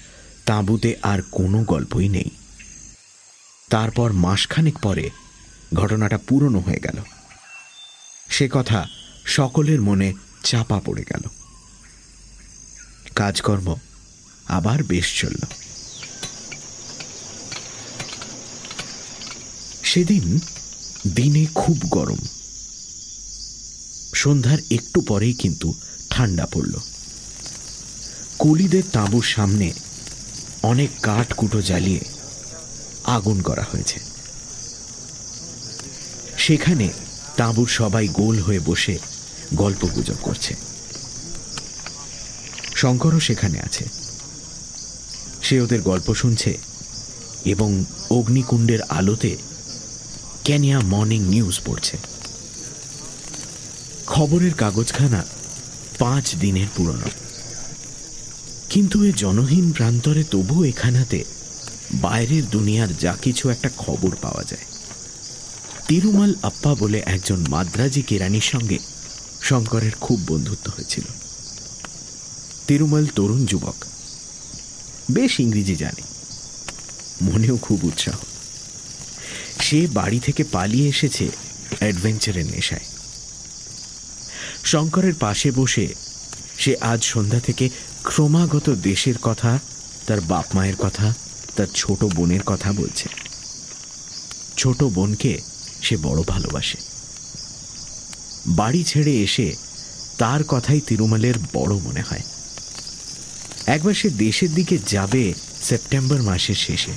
[0.46, 2.30] তাঁবুতে আর কোনো গল্পই নেই।
[3.70, 5.10] তারপর মাসখানেক পরে
[5.74, 7.02] ঘটনাটা পুরনো হয়ে গেল।
[8.28, 8.88] সে কথা
[9.24, 10.12] সকলের মনে
[10.44, 11.20] চাপা পড়ে গেল।
[13.14, 13.76] কাজকর্ম
[14.48, 15.40] আবার বেশ চলল।
[19.84, 20.40] সেদিন
[21.14, 22.18] দিনে খুব গরম।
[24.14, 25.74] সন্ধ্যার একটু পরেই কিন্তু
[26.10, 26.72] ঠান্ডা পড়ল।
[28.38, 29.72] কুলিদের তাঁবুর সামনে
[30.62, 32.00] অনেক কাঠ কুটো জ্বালিয়ে
[33.04, 34.00] আগুন করা হয়েছে।
[36.38, 36.92] সেখানে
[37.36, 38.98] তাঁবুর সবাই গোল হয়ে বসে
[39.54, 40.56] গল্প গুজব করছে।
[42.74, 43.84] শঙ্করও সেখানে আছে।
[45.42, 46.58] সে ওদের গল্প শুনছে
[47.44, 49.36] এবং অগ্নিকুণ্ডের আলোতে
[50.46, 51.96] ক্যানিয়া মর্নিং নিউজ পড়ছে।
[54.06, 55.24] খবরের কাগজখানা
[55.98, 57.10] পাঁচ দিনের পুরনো।
[58.70, 61.24] কিন্তু এ জনহীন প্রান্তরে তবু এখানাতে
[61.94, 64.64] বাইরের দুনিয়ার যা কিছু একটা খবর পাওয়া যায়।
[65.88, 68.78] তিরুমাল আপ্পা বলে একজন মাদ্রাজি কেরানির সঙ্গে
[69.42, 71.04] শঙ্করের খুব বন্ধুত্ব হয়েছিল।
[72.66, 73.74] তিরুমাল তরুণ যুবক।
[75.10, 76.02] বেশ ইংরেজি জানে।
[77.22, 78.14] মনেও খুব উৎসাহ।
[79.66, 81.28] সে বাড়ি থেকে পালিয়ে এসেছে
[81.78, 82.86] অ্যাডভেঞ্চারের নেশায়।
[84.64, 85.94] শঙ্করের পাশে বসে
[86.58, 87.68] সে আজ সন্ধ্যা থেকে
[88.04, 89.58] ক্রমাগত দেশের কথা,
[90.06, 91.14] তার বাপ মায়ের কথা,
[91.56, 93.08] তার ছোট বোনের কথা বলছে।
[94.56, 95.40] ছোট বোনকে
[95.82, 96.78] সে বড় ভালোবাসে।
[98.46, 99.56] বাড়ি ছেড়ে এসে
[100.18, 102.22] তার কথাই তিরুমালের বড় মনে হয়।
[103.66, 106.92] একবার সে দেশের দিকে যাবে সেপ্টেম্বর মাসের শেষে।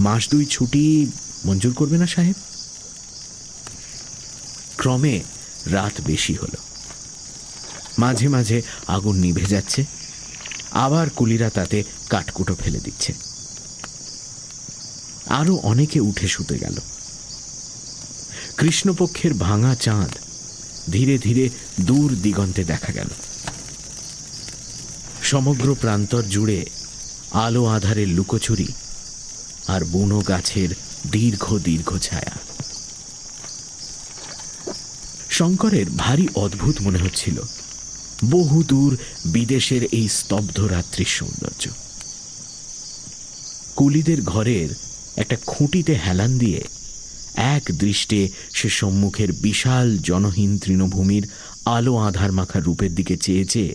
[0.00, 1.10] মাস দুই ছুটি
[1.44, 2.34] মঞ্জুর করবে না সাহেব?
[4.76, 5.22] ক্রমে
[5.66, 6.56] রাত বেশি হলো।
[7.98, 9.84] মাঝে মাঝে আগুন নিভে যাচ্ছে,
[10.70, 13.14] আবার কুলিরা তাতে কাঠকুটো ফেলে দিচ্ছে।
[15.26, 16.76] আরও অনেকে উঠে শুতে গেল।
[18.56, 20.10] কৃষ্ণপক্ষের ভাঙা চাঁদ
[20.92, 21.48] ধীরে ধীরে
[21.80, 23.08] দূর দিগন্তে দেখা গেল।
[25.22, 26.66] সমগ্র প্রান্তর জুড়ে
[27.32, 28.66] আলো আধারের লুকোচুরি
[29.66, 30.68] আর বুনো গাছের
[31.06, 32.32] দীর্ঘ দীর্ঘ ছায়া।
[35.30, 37.42] শঙ্করের ভারী অদ্ভুত মনে হচ্ছিল।
[38.30, 41.68] বহুদূর বিদেশের এই স্তব্ধ রাত্রির সৌন্দর্য।
[43.76, 44.68] কুলিদের ঘরের
[45.16, 46.64] একটা খুঁটিতে হেলান দিয়ে
[47.34, 51.28] এক দৃষ্টে সে সম্মুখের বিশাল জনহীন তৃণভূমির
[51.64, 53.74] আলো আধার মাখা রূপের দিকে চেয়ে চেয়ে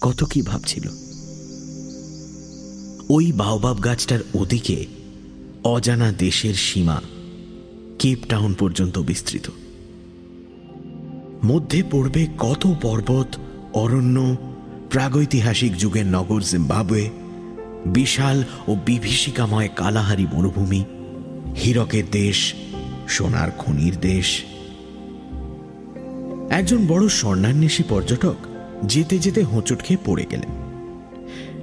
[0.00, 0.88] কত কি ভাবছিল।
[3.08, 5.01] ওই বাওবাব গাছটার ওদিকে
[5.64, 7.00] অজানা দেশের সীমা
[7.98, 9.50] কেপ টাউন পর্যন্ত বিস্তৃত।
[11.44, 13.36] মধ্যে পড়বে কত পর্বত,
[13.72, 14.36] অরণ্য,
[14.90, 17.10] প্রাগৈতিহাসিক যুগের নগর জিম্বাবুয়ে,
[17.86, 20.84] বিশাল ও বিভীষিকাময় কালাহারি মরুভূমি,
[21.64, 22.54] হীরকের দেশ,
[23.08, 24.44] সোনার খনির দেশ।
[26.50, 28.34] একজন বড় স্বর্ণান্বেষী পর্যটক
[28.84, 30.50] যেতে যেতে হোঁচট খেয়ে পড়ে গেলেন।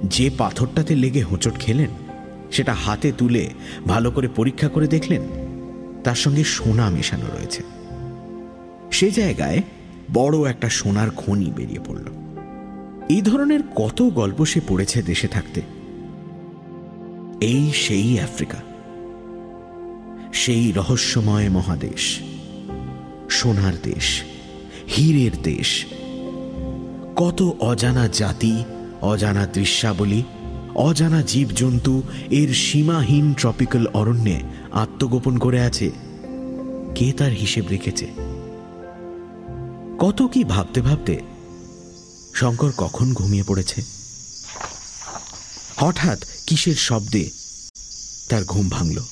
[0.04, 2.09] যে পাথরটাতে লেগে হোঁচট খেলেন
[2.50, 3.50] সেটা হাতে তুলে
[3.86, 5.22] ভালো করে পরীক্ষা করে দেখলেন,
[6.04, 7.62] তার সঙ্গে সোনা মেশানো রয়েছে।
[8.92, 9.62] সে জায়গায়
[10.12, 12.04] বড় একটা সোনার খনি বেরিয়ে পড়ল।
[13.08, 15.60] এই ধরনের কত গল্প সে পড়েছে দেশে থাকতে?
[17.40, 18.58] এই সেই আফ্রিকা।
[20.32, 22.18] সেই রহস্যময় মহাদেশ।
[23.30, 24.22] সোনার দেশ।
[24.96, 25.86] হীরের দেশ।
[27.16, 28.64] কত অজানা জাতি,
[29.02, 30.22] অজানা দৃশ্যাবলী
[30.74, 34.40] অজানা জীবজন্তু এর সীমাহীন ট্রপিক্যাল অরণ্যে
[34.72, 35.90] আত্মগোপন করে আছে।
[36.94, 38.06] কে তার হিসেব রেখেছে?
[39.98, 41.20] কত কি ভাবতে ভাবতে
[42.34, 43.82] শঙ্কর কখন ঘুমিয়ে পড়েছে?
[45.76, 47.30] হঠাৎ কিসের শব্দে
[48.28, 49.02] তার ঘুম ভাঙল।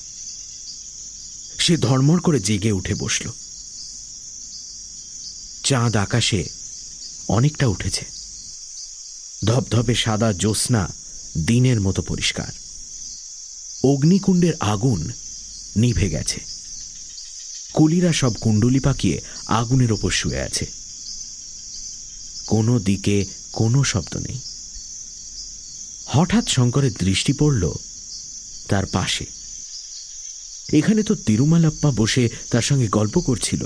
[1.57, 3.29] সে ধর্মর করে জেগে উঠে বসল।
[5.63, 6.45] চাঁদ আকাশে
[7.27, 8.05] অনেকটা উঠেছে।
[9.45, 10.98] ধবধবে সাদা জ্যোৎস্না
[11.37, 12.47] দিনের মতো পরিষ্কার।
[13.83, 15.11] অগ্নিকুণ্ডের আগুন
[15.75, 16.41] নিভে গেছে।
[17.73, 20.65] কুলিরা সব কুণ্ডলি পাকিয়ে আগুনের ওপর শুয়ে আছে।
[22.47, 24.39] কোনো দিকে কোনো শব্দ নেই।
[26.05, 27.71] হঠাৎ শঙ্করের দৃষ্টি পড়ল
[28.69, 29.25] তার পাশে।
[30.73, 33.65] এখানে তো তিরুমালাপ্পা বসে তার সঙ্গে গল্প করছিল।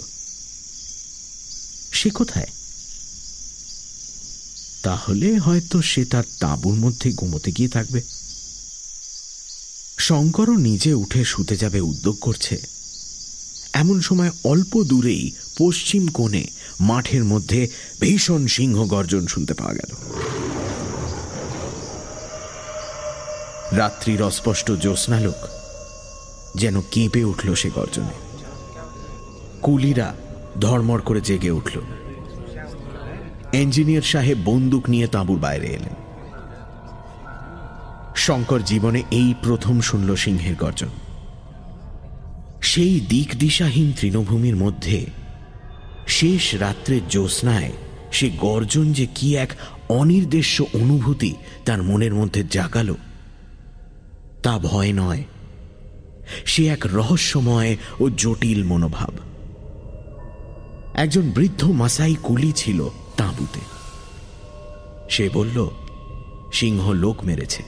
[1.94, 2.48] সে কোথায়?
[4.84, 8.02] তাহলে হয়তো সে তার তাঁবুর মধ্যে ঘুমোতে গিয়ে থাকবে।
[9.98, 12.62] শঙ্করও নিজে উঠে শুতে যাবে উদ্যোগ করছে।
[13.74, 16.48] এমন সময় অল্প দূরেই পশ্চিম কোণে
[16.80, 17.70] মাঠের মধ্যে
[18.02, 19.96] ভীষণ সিংহ গর্জন শুনতে পাওয়া গেল।
[23.78, 25.36] রাত্রির অস্পষ্ট জ্যোৎস্নালোক
[26.56, 28.40] যেন কেঁপে উঠল সে গর্জনে।
[29.62, 30.16] কুলিরা
[30.62, 31.80] ধর্মর করে জেগে উঠল।
[33.54, 35.96] ইঞ্জিনিয়ার সাহেব বন্দুক নিয়ে তাঁবুর বাইরে এলেন।
[38.16, 40.88] শঙ্কর জীবনে এই প্রথম শুনল সিংহের গর্জন।
[42.62, 45.06] সেই দিক দিশাহীন তৃণভূমির মধ্যে
[46.08, 47.72] শেষ রাত্রের জ্যোৎস্নায়
[48.12, 49.50] সে গর্জন যে কি এক
[49.90, 51.34] অনির্দেশ্য অনুভূতি
[51.66, 52.96] তার মনের মধ্যে জাগালো,
[54.44, 55.24] তা ভয় নয়।
[56.46, 59.14] সে এক রহস্যময় ও জটিল মনোভাব।
[60.94, 63.60] একজন বৃদ্ধ মাসাই কুলি ছিল তাঁবুতে।
[65.10, 65.70] সে বলল,
[66.54, 67.64] সিংহ লোক মেরেছে।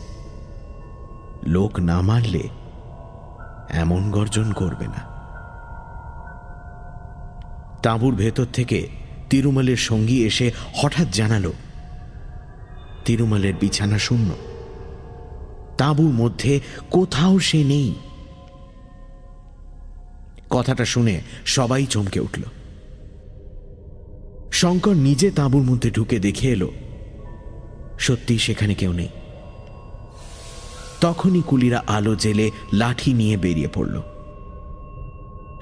[1.47, 2.49] লোক না মারলে
[3.69, 5.15] এমন গর্জন করবে না।
[7.84, 8.89] তাঁবুর ভেতর থেকে
[9.29, 11.53] তিরুমালের সঙ্গী এসে হঠাৎ জানালো,
[13.05, 14.31] তিরুমালের বিছানা শূন্য।
[15.77, 17.95] তাঁবুর মধ্যে কোথাও সে নেই।
[20.49, 22.41] কথাটা শুনে সবাই চমকে উঠল।
[24.55, 26.71] শঙ্কর নিজে তাঁবুর মধ্যে ঢুকে দেখে এলো।
[27.99, 29.09] সত্যি সেখানে কেউ নেই।
[31.01, 34.01] তখনই কুলিরা আলো জেলে লাঠি নিয়ে বেরিয়ে পড়ল।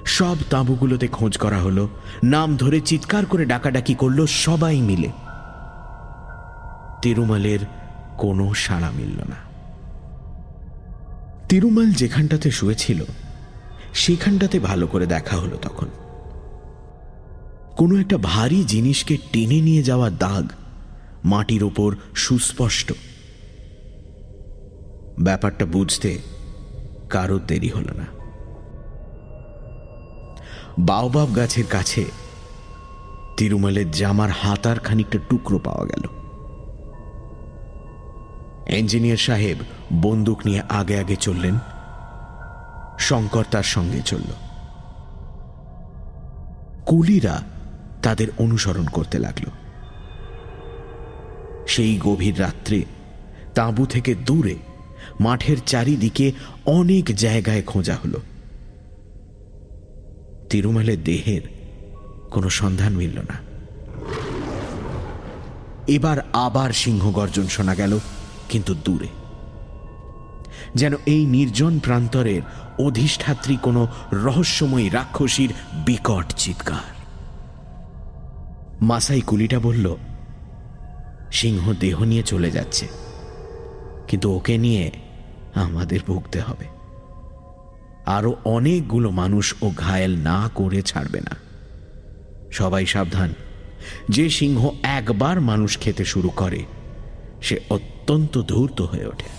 [0.04, 1.88] সব তাঁবুগুলোতে খোঁজ করা হলো,
[2.24, 5.10] নাম ধরে চিৎকার করে ডাকাডাকি করল সবাই মিলে।
[7.02, 7.58] তিরুমালের
[8.18, 9.36] কোনো সাড়া মিলল না।
[11.48, 13.04] তিরুমাল যেখানটাতে শুয়েছিল,
[13.94, 15.86] সেখানটাতে ভালো করে দেখা হলো তখন।
[17.76, 20.52] কোনো একটা ভারী জিনিসকে টেনে নিয়ে যাওয়ার দাগ
[21.24, 22.92] মাটির ওপর সুস্পষ্ট।
[25.20, 26.18] ব্যাপারটা বুঝতে
[27.10, 28.06] কারোর দেরি হল না।
[30.78, 32.04] বাওবাব গাছের কাছে
[33.36, 36.02] তিরুমালের জামার হাতার খানিকটা টুকরো পাওয়া গেল।
[38.76, 39.58] ইঞ্জিনিয়ার সাহেব
[40.02, 41.58] বন্দুক নিয়ে আগে আগে চললেন।
[42.98, 44.32] শঙ্কর তার সঙ্গে চলল।
[46.86, 47.42] কুলিরা
[48.04, 49.46] তাদের অনুসরণ করতে লাগল।
[51.66, 52.84] সেই গভীর রাত্রে
[53.54, 54.56] তাঁবু থেকে দূরে,
[55.20, 56.26] মাঠের চারিদিকে
[56.66, 58.14] অনেক জায়গায় খোঁজা হল।
[60.50, 61.44] তিরুমালের দেহের
[62.30, 63.36] কোনো সন্ধান মিলল না।
[65.86, 67.92] এবার আবার সিংহ গর্জন শোনা গেল,
[68.48, 69.10] কিন্তু দূরে।
[70.74, 72.42] যেন এই নির্জন প্রান্তরের
[72.78, 75.50] অধিষ্ঠাত্রী কোনো রহস্যময়ী রাক্ষসীর
[75.86, 76.93] বিকট চিৎকার।
[78.84, 79.96] মাসাই কুলিটা বলল,
[81.32, 82.86] সিংহ দেহ নিয়ে চলে যাচ্ছে,
[84.08, 84.90] কিন্তু ওকে নিয়ে
[85.54, 86.66] আমাদের ভুগতে হবে।
[88.06, 91.36] আরও অনেকগুলো মানুষ ও ঘায়েল না করে ছাড়বে না।
[92.52, 93.34] সবাই সাবধান।
[94.08, 96.60] যে সিংহ একবার মানুষ খেতে শুরু করে,
[97.42, 99.30] সে অত্যন্ত ধূর্ত হয়ে ওঠে।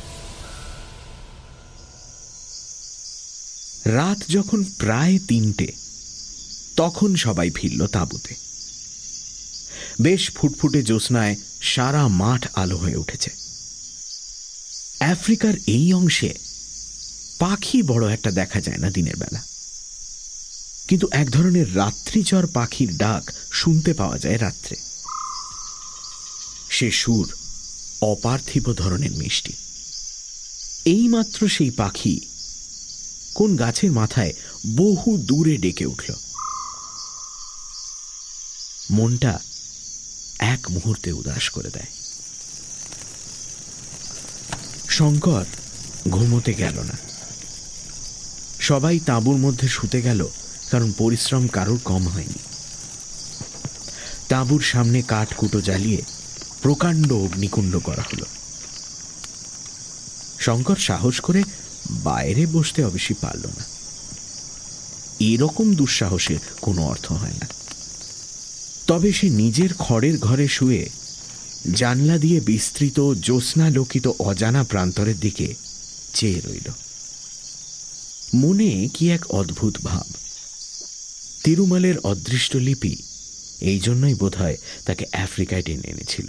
[3.91, 5.67] রাত যখন প্রায় তিনটে,
[6.75, 8.44] তখন সবাই ফিরল তাঁবুতে।
[10.01, 13.31] বেশ ফুটফুটে জ্যোৎস্নায় সারা মাঠ আলো হয়ে উঠেছে।
[14.99, 16.34] আফ্রিকার এই অংশে
[17.39, 19.43] পাখি বড় একটা দেখা যায় না দিনের বেলা।
[20.88, 24.75] কিন্তু এক ধরনের রাত্রিচর পাখির ডাক শুনতে পাওয়া যায় রাত্রে।
[26.69, 27.34] সে সুর
[28.01, 29.53] অপার্থিব ধরনের মিষ্টি।
[30.86, 32.19] এইমাত্র সেই পাখি
[33.36, 34.34] কোন গাছের মাথায়
[34.75, 36.13] বহু দূরে ডেকে উঠল।
[38.91, 39.39] মনটা
[40.39, 41.86] এক মুহূর্তে উদাস করে দেয়।
[44.89, 45.45] শঙ্কর
[46.10, 46.98] ঘুমোতে গেল না।
[48.60, 50.28] সবাই তাঁবুর মধ্যে শুতে গেল,
[50.71, 52.39] কারণ পরিশ্রম কারোর কম হয়নি।
[54.30, 56.02] তাঁবুর সামনে কাঠ কুটো জ্বালিয়ে
[56.62, 58.26] প্রকাণ্ড অগ্নিকুণ্ড করা হলো।
[60.39, 61.43] শঙ্কর সাহস করে
[61.89, 63.63] বাইরে বসতে অবশ্যই পারল না।
[65.19, 67.64] এরকম দুঃসাহসের কোনো অর্থ হয় না।
[68.88, 70.89] তবে সে নিজের খড়ের ঘরে শুয়ে
[71.74, 75.56] জানলা দিয়ে বিস্তৃত জ্যোৎস্নালোকিত অজানা প্রান্তরের দিকে
[76.13, 76.71] চেয়ে রইল।
[78.34, 80.13] মনে কি এক অদ্ভুত ভাব।
[81.43, 82.95] তিরুমালের অদৃষ্ট লিপি
[83.62, 84.36] এই জন্যই বোধ
[84.86, 86.28] তাকে আফ্রিকায় টেনে এনেছিল।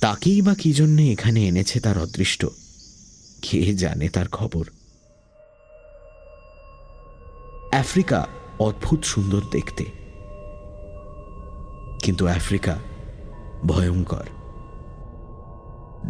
[0.00, 2.46] তাকেই বা কি জন্যে এখানে এনেছে তার অদৃষ্ট,
[3.42, 4.66] কে জানে তার খবর।
[7.72, 8.26] আফ্রিকা
[8.58, 9.97] অদ্ভুত সুন্দর দেখতে।
[12.02, 12.78] কিন্তু আফ্রিকা
[13.66, 14.26] ভয়ঙ্কর।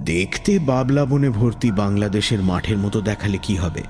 [0.05, 3.83] দেখতে বাবলা বনে ভর্তি বাংলাদেশের মাঠের মতো দেখালে কি হবে?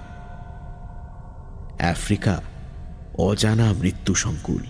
[1.82, 2.42] আফ্রিকা
[3.18, 4.62] অজানা মৃত্যু সংকুল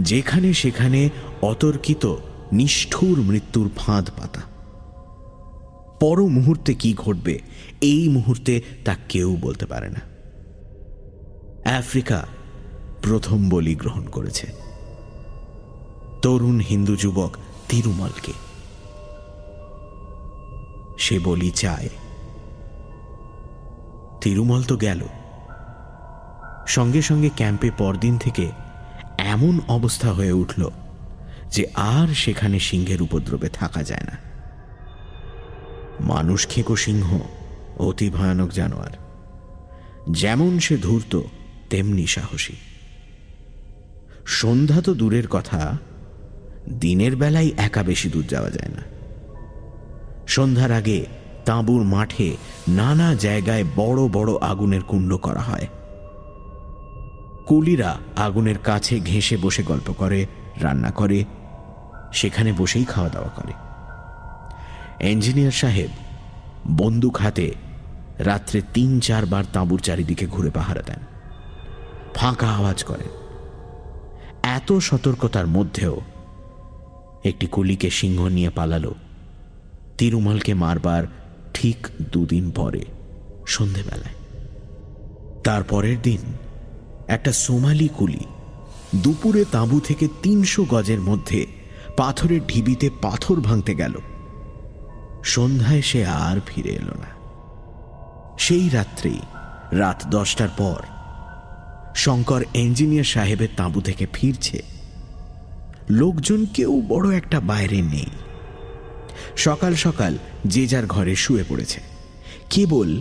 [0.00, 1.10] যেখানে সেখানে
[1.42, 2.16] অতর্কিত,
[2.52, 4.40] নিষ্ঠুর মৃত্যুর ফাঁদ পাতা।
[6.00, 7.38] পর মুহূর্তে কি ঘটবে,
[7.80, 10.00] এই মুহূর্তে তা কেউ বলতে পারে না।
[11.78, 12.26] আফ্রিকা
[13.02, 14.67] প্রথম বলি গ্রহণ করেছে।
[16.22, 17.36] তরুণ হিন্দু যুবক
[17.68, 18.32] তিরুমলকে।
[20.98, 21.88] সে বলি চায়,
[24.20, 25.00] তিরুমল তো গেল।
[26.66, 28.50] সঙ্গে সঙ্গে ক্যাম্পে পরদিন থেকে
[29.18, 30.70] এমন অবস্থা হয়ে উঠল
[31.50, 34.16] যে আর সেখানে সিংহের উপদ্রবে থাকা যায় না।
[36.00, 37.18] মানুষ খেকো সিংহ,
[37.78, 38.94] অতি ভয়ানক জানোয়ার।
[40.10, 41.20] যেমন সে ধূর্ত,
[41.70, 42.56] তেমনি সাহসী।
[44.26, 45.78] সন্ধ্যা তো দূরের কথা
[46.68, 48.82] দিনের বেলায় একা বেশি দূর যাওয়া যায় না।
[50.26, 51.06] সন্ধ্যার আগে
[51.44, 52.36] তাঁবুর মাঠে
[52.68, 55.68] নানা জায়গায় বড় বড় আগুনের কুণ্ড করা হয়।
[57.46, 60.26] কুলিরা আগুনের কাছে ঘেঁষে বসে গল্প করে,
[60.60, 61.24] রান্না করে,
[62.12, 63.52] সেখানে বসেই খাওয়া দাওয়া করে।
[65.10, 65.90] ইঞ্জিনিয়ার সাহেব
[66.76, 67.54] বন্দুক হাতে
[68.18, 70.98] রাত্রে তিন চারবার তাঁবুর চারিদিকে ঘুরে পাহারা দেন।
[72.14, 73.08] ফাঁকা আওয়াজ করেন।
[74.42, 76.00] এত সতর্কতার মধ্যেও
[77.24, 78.94] একটি কুলিকে সিংহ নিয়ে পালালো।
[79.98, 81.04] তিরুমালকে মারবার
[81.54, 82.84] ঠিক দুদিন পরে,
[83.46, 84.14] সন্ধেবেলায়।
[85.44, 86.20] তারপরের দিন
[87.08, 88.24] একটা সোমালি কুলি
[88.96, 91.46] দুপুরে তাঁবু থেকে তিনশো গজের মধ্যে
[91.96, 93.94] পাথরের ঢিবিতে পাথর ভাঙতে গেল।
[95.24, 97.18] সন্ধ্যায় সে আর ফিরে এলো না।
[98.38, 99.18] সেই রাত্রেই
[99.72, 100.82] রাত দশটার পর,
[101.96, 104.62] শঙ্কর ইঞ্জিনিয়ার সাহেবের তাঁবু থেকে ফিরছে
[105.90, 108.06] লোকজন কেউ বড় একটা বাইরে নেই।
[109.36, 111.80] সকাল সকাল যে যার ঘরে শুয়ে পড়েছে।
[112.50, 113.00] কেবল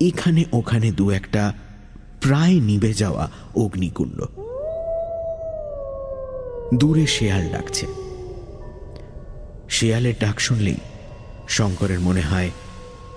[0.00, 1.54] এখানে ওখানে দু একটা
[2.20, 4.24] প্রায় নিভে যাওয়া অগ্নিকুণ্ড।
[6.74, 7.86] দূরে শেয়াল ডাকছে।
[9.70, 10.76] শেয়ালের ডাক শুনলেই
[11.48, 12.50] শঙ্করের মনে হয়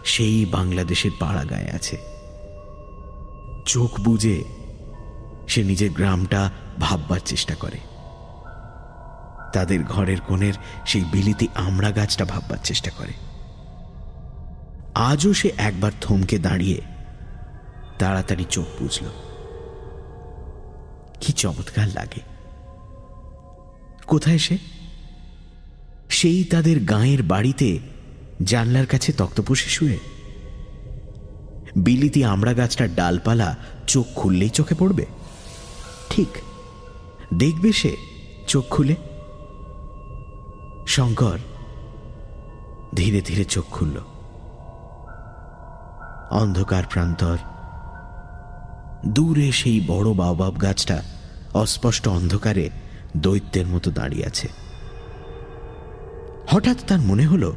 [0.06, 1.98] সেই বাংলাদেশের পাড়া গায়ে আছে।
[3.66, 4.44] চোখ বুঝে
[5.48, 7.95] সে নিজের গ্রামটা ভাববার চেষ্টা করে।
[9.56, 10.54] তাদের ঘরের কোণের
[10.86, 13.14] সেই বিলিতি আমড়া গাছটা ভাববার চেষ্টা করে।
[14.96, 16.82] আজও সে একবার থমকে দাঁড়িয়ে
[18.00, 19.06] তাড়াতাড়ি চোখ বুঝল।
[21.22, 22.22] কি চমৎকার লাগে।
[24.08, 24.58] কোথায় সে?
[26.10, 27.80] সেই তাদের গাঁয়ের বাড়িতে,
[28.44, 30.00] জানলার কাছে তক্তপোষে শুয়ে।
[31.76, 33.56] বিলিতি আমড়া গাছটার ডালপালা
[33.88, 35.06] চোখ খুললেই চোখে পড়বে।
[36.10, 36.28] ঠিক,
[37.34, 37.96] দেখবে সে
[38.48, 38.96] চোখ খুলে।
[40.88, 41.40] শঙ্কর
[42.96, 43.98] ধীরে ধীরে চোখ খুলল।
[46.32, 47.38] অন্ধকার প্রান্তর।
[49.08, 51.04] দূরে সেই বড় বাবাব গাছটা
[51.54, 52.70] অস্পষ্ট অন্ধকারে
[53.18, 54.48] দৈত্যের মতো দাঁড়িয়ে আছে।
[56.48, 57.56] হঠাৎ তার মনে হলো,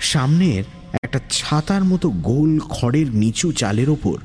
[0.00, 0.64] সামনের
[1.02, 4.18] একটা ছাতার মতো গোল খড়ের নিচু চালের ওপর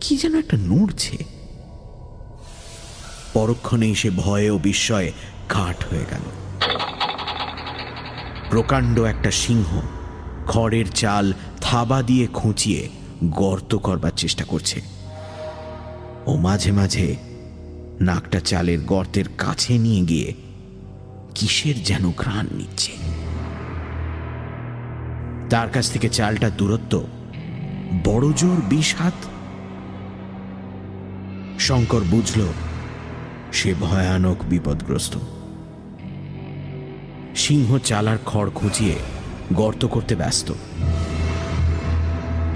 [0.00, 1.41] কি যেন একটা নড়ছে।
[3.32, 5.12] পরক্ষণেই সে ভয়ে ও বিস্ময়ে
[5.48, 6.22] কাঠ হয়ে গেল।
[8.50, 9.80] প্রকাণ্ড একটা সিংহ
[10.46, 12.88] খড়ের চাল থাবা দিয়ে খুঁচিয়ে
[13.24, 14.80] গর্ত করবার চেষ্টা করছে।
[16.26, 17.16] ও মাঝে মাঝে
[18.00, 20.34] নাকটা চালের গর্তের কাছে নিয়ে গিয়ে
[21.34, 22.92] কিসের যেন ঘ্রাণ নিচ্ছে।
[25.50, 27.06] তার কাছ থেকে চালটা দূরত্ব
[28.04, 29.18] বড় জোর বিষ হাত
[31.58, 32.40] শঙ্কর বুঝল
[33.52, 35.18] সে ভয়ানক বিপদগ্রস্ত।
[37.36, 38.94] সিংহ চালার খড় খুঁজিয়ে
[39.52, 40.52] গর্ত করতে ব্যস্ত।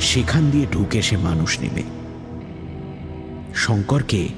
[0.00, 1.82] সেখান দিয়ে ঢুকে সে মানুষ নেবে
[3.54, 4.28] শঙ্করকে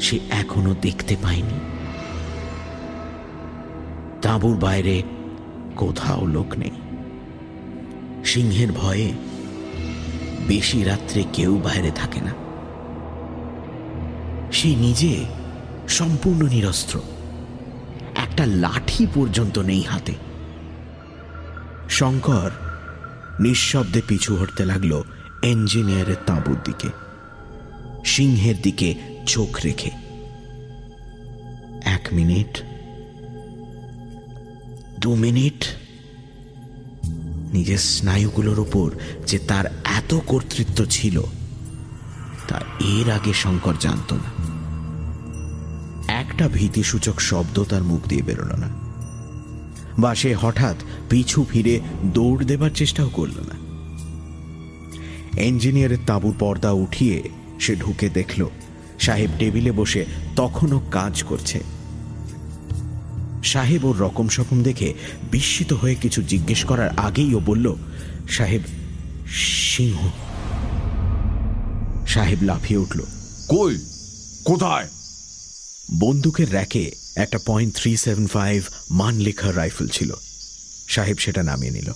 [0.00, 1.58] সে এখনও দেখতে পায়নি।
[4.22, 5.02] তাঁবুর বাইরে
[5.76, 6.70] কোথাও লোক নেই।
[8.24, 9.12] সিংহের ভয়ে
[10.48, 12.30] বেশি রাত্রে কেউ বাইরে থাকে না।
[14.52, 15.24] সে নিজে
[15.88, 17.00] সম্পূর্ণ নিরস্ত্র।
[18.14, 20.14] একটা লাঠি পর্যন্ত নেই হাতে।
[21.90, 22.50] শঙ্কর
[23.40, 25.02] নিঃশব্দে পিছু হটতে লাগল
[25.42, 26.88] ইঞ্জিনিয়ারের তাঁবুর দিকে।
[28.04, 28.94] সিংহের দিকে
[29.26, 29.90] চোখ রেখে।
[31.84, 32.62] এক মিনিট,
[35.00, 35.64] দু মিনিট।
[37.52, 38.90] নিজের স্নায়ুগুলোর উপর
[39.26, 41.22] যে তার এত কর্তৃত্ব ছিল,
[42.48, 44.53] তা এর আগে শঙ্কর জানত না।
[46.34, 48.68] একটা ভীতিসূচক শব্দ তার মুখ দিয়ে বেরোল না।
[49.98, 50.76] বা সে হঠাৎ
[51.10, 53.56] পিছু ফিরে দৌড় দেবার চেষ্টাও করল না।
[55.40, 57.22] ইঞ্জিনিয়ারের তাঁবুর পর্দা উঠিয়ে
[57.60, 58.48] সে ঢুকে দেখল,
[59.00, 60.04] সাহেব টেবিলে বসে
[60.36, 61.60] তখনও কাজ করছে।
[63.44, 64.94] সাহেব ওর রকম সকম দেখে
[65.30, 67.76] বিস্মিত হয়ে কিছু জিজ্ঞেস করার আগেই ও বলল,
[68.28, 68.62] সাহেব,
[69.76, 69.98] সিংহ।
[72.06, 73.00] সাহেব লাফিয়ে উঠল,
[73.48, 73.78] কই?
[74.44, 74.88] কোথায়?
[75.92, 80.14] বন্দুকের র্যাকে একটা পয়েন্ট থ্রি সেভেন ফাইভ মান লেখার রাইফেল ছিল।
[80.88, 81.92] সাহেব সেটা নামিয়ে নিল।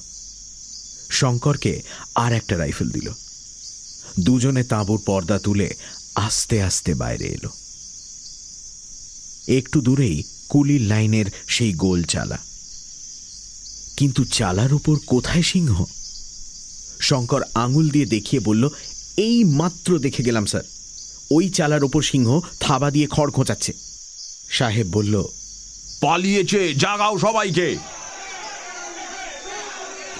[1.10, 1.82] শঙ্করকে
[2.14, 3.12] আর একটা রাইফেল দিল।
[4.20, 5.74] দুজনে তাঁবুর পর্দা তুলে
[6.14, 7.48] আস্তে আস্তে বাইরে এলো।
[9.48, 12.38] একটু দূরেই কুলির লাইনের সেই গোল চালা।
[13.96, 15.84] কিন্তু চালার উপর কোথায় সিংহ?
[17.00, 18.68] শঙ্কর আঙুল দিয়ে দেখিয়ে বলল,
[19.16, 20.62] এই মাত্র দেখে গেলাম, স্যার।
[21.30, 23.72] ওই চালার ওপর সিংহ থাবা দিয়ে খড় খোঁচাচ্ছে।
[24.50, 25.24] সাহেব বলল
[26.00, 27.76] পালিয়েছে জাগাও সবাইকে।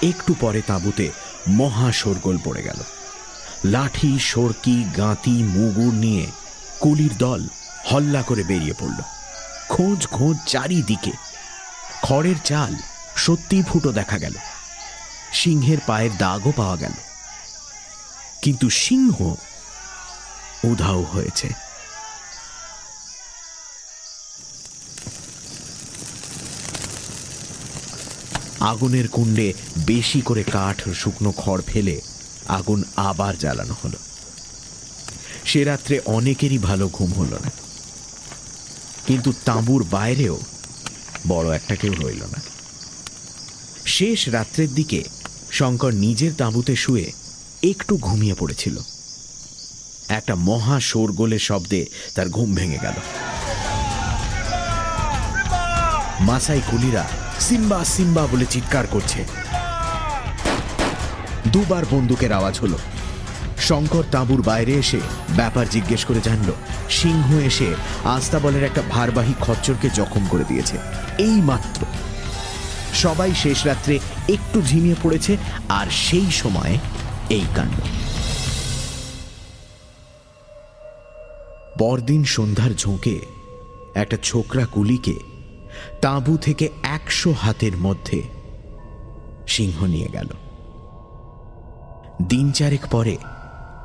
[0.03, 1.11] একটু পরে তাঁবুতে
[1.47, 2.77] মহা শোরগোল পড়ে গেল।
[3.65, 6.25] লাঠি সরকি গাঁতি মুগুর নিয়ে
[6.79, 7.47] কুলির দল
[7.91, 9.01] হল্লা করে বেরিয়ে পড়ল।
[9.69, 11.11] খোঁজ খোঁজ চারিদিকে।
[12.01, 12.75] খড়ের চাল
[13.15, 14.33] সত্যি ফুটো দেখা গেল।
[15.33, 16.91] সিংহের পায়ের দাগও পাওয়া গেল।
[18.41, 19.35] কিন্তু সিংহ
[20.63, 21.49] উধাও হয়েছে।
[28.59, 29.53] আগুনের কুণ্ডে
[29.85, 32.01] বেশি করে কাঠ শুকনো খড় ফেলে
[32.47, 33.97] আগুন আবার জ্বালানো হলো।
[35.45, 37.51] সে রাত্রে অনেকেরই ভালো ঘুম হলো না।
[39.07, 40.39] কিন্তু তাঁবুর বাইরেও
[41.27, 42.41] বড় একটা কেউ রইল না।
[43.85, 45.03] শেষ রাত্রের দিকে
[45.51, 47.11] শঙ্কর নিজের তাঁবুতে শুয়ে
[47.63, 48.77] একটু ঘুমিয়ে পড়েছিল।
[50.09, 51.85] একটা মহা শোরগোলের শব্দে
[52.15, 52.93] তার ঘুম ভেঙে গেল।
[56.19, 57.05] মাসাই কুলিরা,
[57.39, 59.23] সিম্বা সিম্বা বলে চিৎকার করছে।
[61.47, 62.77] দুবার বন্দুকের আওয়াজ হলো।
[63.59, 64.99] শঙ্কর তাঁবুর বাইরে এসে
[65.35, 66.51] ব্যাপার জিজ্ঞেস করে জানল,
[66.89, 67.73] সিংহ এসে
[68.05, 70.77] আস্তাবলের একটা ভারবাহী খচ্চরকে জখম করে দিয়েছে।
[71.17, 71.85] এই মাত্র।
[72.93, 73.99] সবাই শেষ রাত্রে
[74.29, 75.37] একটু ঝিমিয়ে পড়েছে,
[75.69, 76.77] আর সেই সময়
[77.29, 77.98] এই কাণ্ড।
[81.79, 83.19] পরদিন সন্ধ্যার ঝোঁকে
[83.95, 85.15] একটা ছোকরা কুলিকে
[86.01, 88.23] তাঁবু থেকে একশো হাতের মধ্যে
[89.47, 90.27] সিংহ নিয়ে গেল।
[92.27, 93.17] দিন চারেক পরে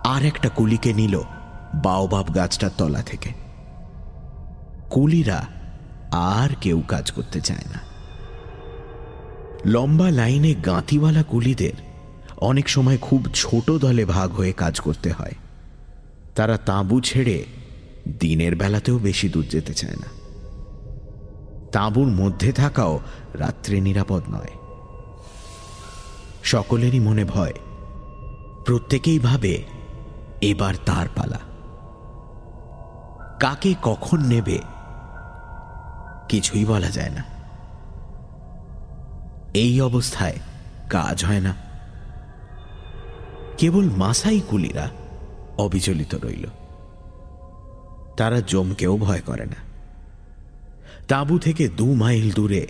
[0.04, 1.20] আর একটা কুলিকে নিল
[1.74, 3.30] বাওবাব গাছটার তলা থেকে।
[4.90, 5.46] কুলিরা
[6.12, 7.80] আর কেউ কাজ করতে চায় না।
[9.66, 11.72] লম্বা লাইনে গাঁতিওয়ালা কুলিদের
[12.36, 15.34] অনেক সময় খুব ছোট দলে ভাগ হয়ে কাজ করতে হয়।
[16.34, 17.44] তারা তাঁবু ছেড়ে
[18.08, 20.24] দিনের বেলাতেও বেশি দূর যেতে চায় না।
[21.72, 23.00] তাঁবুর মধ্যে থাকাও
[23.34, 24.50] রাত্রে নিরাপদ নয়।
[26.42, 27.52] সকলেরই মনে ভয়,
[28.66, 29.62] প্রত্যেকেই ভাবে,
[30.40, 31.40] এবার তার পালা।
[33.40, 34.58] কাকে কখন নেবে,
[36.28, 37.24] কিছুই বলা যায় না।
[39.54, 40.38] এই অবস্থায়
[40.90, 41.54] কাজ হয় না।
[43.58, 44.90] কেবল মাসাই কুলিরা
[45.58, 46.46] অবিচলিত রইল।
[48.16, 49.56] তারা জমকেও ভয় করে না।
[51.08, 52.68] তাঁবু থেকে দু মাইল দূরে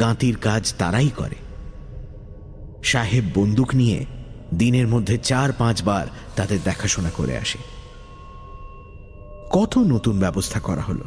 [0.00, 1.34] গাঁতির কাজ তারাই করে।
[2.82, 4.06] সাহেব বন্দুক নিয়ে
[4.54, 7.58] দিনের মধ্যে চার পাঁচবার তাদের দেখাশোনা করে আসে।
[9.50, 11.04] কত নতুন ব্যবস্থা করা হলো।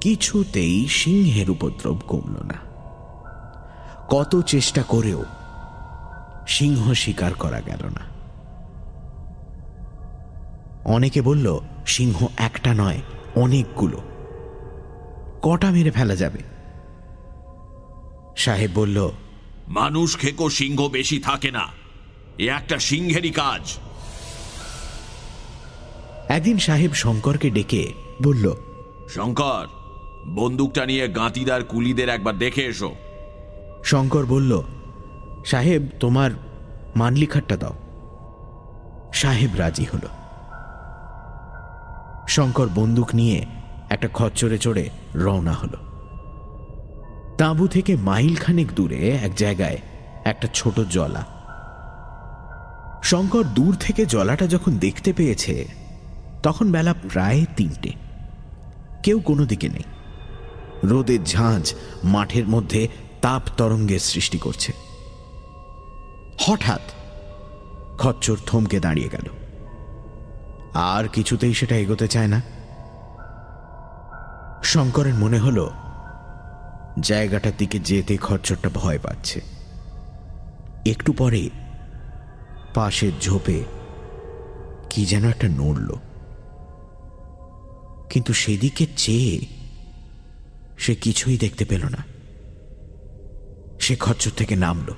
[0.00, 2.66] কিছুতেই সিংহের উপদ্রব কমল না।
[4.08, 5.24] কত চেষ্টা করেও
[6.48, 8.16] সিংহ শিকার করা গেল না।
[10.84, 13.00] অনেকে বলল সিংহ একটা নয়
[13.36, 14.02] অনেকগুলো।
[15.42, 16.38] কটা মেরে ফেলা যাবে?
[18.36, 19.10] সাহেব বলল
[19.68, 21.68] মানুষ খেকো সিংহ বেশি থাকে না।
[22.38, 23.78] এ একটা সিংহেরই কাজ।
[26.28, 28.54] একদিন সাহেব শঙ্করকে ডেকে বলল
[29.08, 29.66] শঙ্কর
[30.26, 32.94] বন্দুকটা নিয়ে গাঁতিদার কুলিদের একবার দেখে এসো।
[33.84, 34.62] শঙ্কর বলল
[35.46, 36.30] সাহেব তোমার
[36.96, 37.74] মানলিখাটটা দাও।
[39.14, 40.15] সাহেব রাজি হল।
[42.28, 43.46] শঙ্কর বন্দুক নিয়ে
[43.90, 45.68] একটা খচ্চরে চড়ে রওনা হল।
[47.38, 49.78] তাঁবু থেকে মাইল খানেক দূরে এক জায়গায়
[50.24, 51.24] একটা ছোট জলা।
[53.02, 55.68] শঙ্কর দূর থেকে জলাটা যখন দেখতে পেয়েছে,
[56.42, 57.92] তখন বেলা প্রায় তিনটে।
[59.02, 59.82] কেউ কোনো দিকে নেই।
[60.84, 61.74] রোদের ঝাঁঝ
[62.04, 62.88] মাঠের মধ্যে
[63.20, 64.72] তাপ তরঙ্গের সৃষ্টি করছে।
[66.40, 66.80] হঠাৎ
[67.98, 69.45] খচ্চর থমকে দাঁড়িয়ে গেল।
[70.78, 72.42] আর কিছুতেই সেটা এগোতে চায় না।
[74.62, 75.70] শঙ্করের মনে হল,
[77.00, 79.40] জায়গাটার দিকে যেতে খচ্চরটা ভয় পাচ্ছে।
[80.86, 81.50] একটু পরে
[82.74, 83.64] পাশের ঝোপে
[84.90, 85.94] কি যেন একটা নড়ল।
[88.10, 89.46] কিন্তু সেদিকে চেয়ে
[90.78, 92.04] সে কিছুই দেখতে পেল না।
[93.80, 94.92] সে খরচর থেকে নামল।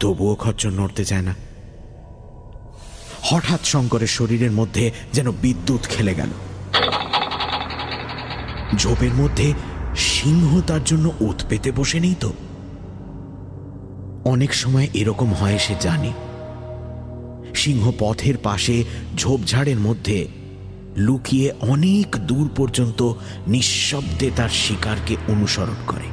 [0.00, 1.47] তবুও খরচর নড়তে চায় না।
[3.22, 6.28] হঠাৎ শঙ্করের শরীরের মধ্যে যেন বিদ্যুৎ খেলে গেল।
[8.76, 9.52] ঝোপের মধ্যে
[9.96, 12.32] সিংহ তার জন্য ওত পেতে বসে নেই তো?
[14.24, 16.12] অনেক সময় এরকম হয় সে জানে।
[17.54, 18.84] সিংহ পথের পাশে
[19.16, 20.28] ঝোপঝাড়ের মধ্যে
[20.96, 23.12] লুকিয়ে অনেক দূর পর্যন্ত
[23.46, 26.08] নিঃশব্দে তার শিকারকে অনুসরণ করে।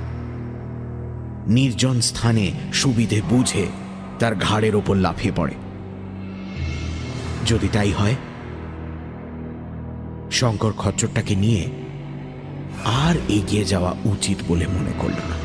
[1.48, 3.68] নির্জন স্থানে সুবিধে বুঝে
[4.20, 5.65] তার ঘাড়ের ওপর লাফিয়ে পড়ে।
[7.46, 8.16] যদি তাই হয়,
[10.32, 11.64] শঙ্কর খচ্চরটাকে নিয়ে
[12.84, 15.38] আর এগিয়ে যাওয়া উচিত বলে মনে করল না।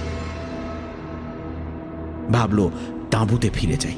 [2.33, 2.71] ভাবল,
[3.11, 3.97] তাঁবুতে ফিরে যাই।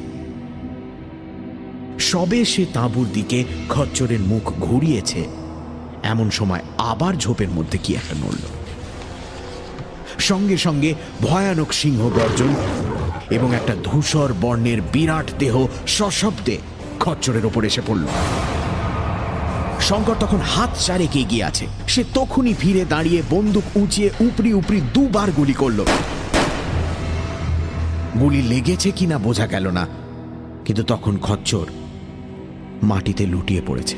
[1.98, 5.24] সবে সে তাঁবুর দিকে খচ্চরের মুখ ঘুরিয়েছে,
[6.02, 8.44] এমন সময় আবার ঝোপের মধ্যে কি একটা নড়ল।
[10.18, 12.52] সঙ্গে সঙ্গে ভয়ানক সিংহ গর্জন
[13.30, 16.58] এবং একটা ধূসর বর্ণের বিরাট দেহ সশব্দে
[17.02, 18.04] খচ্চরের ওপর এসে পড়ল।
[19.88, 25.28] শঙ্কর তখন হাত চারেক এগিয়ে আছে। সে তখনই ফিরে দাঁড়িয়ে বন্দুক উঁচিয়ে উপরি উপরি দুবার
[25.38, 25.80] গুলি করল।
[28.20, 29.84] গুলি লেগেছে কিনা বোঝা গেল না,
[30.64, 31.66] কিন্তু তখন খচ্চর
[32.82, 33.96] মাটিতে লুটিয়ে পড়েছে।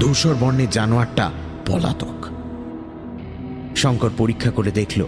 [0.00, 1.26] ধূসর বর্ণের জানোয়ারটা
[1.66, 2.18] পলাতক।
[3.76, 5.00] শঙ্কর পরীক্ষা করে দেখল,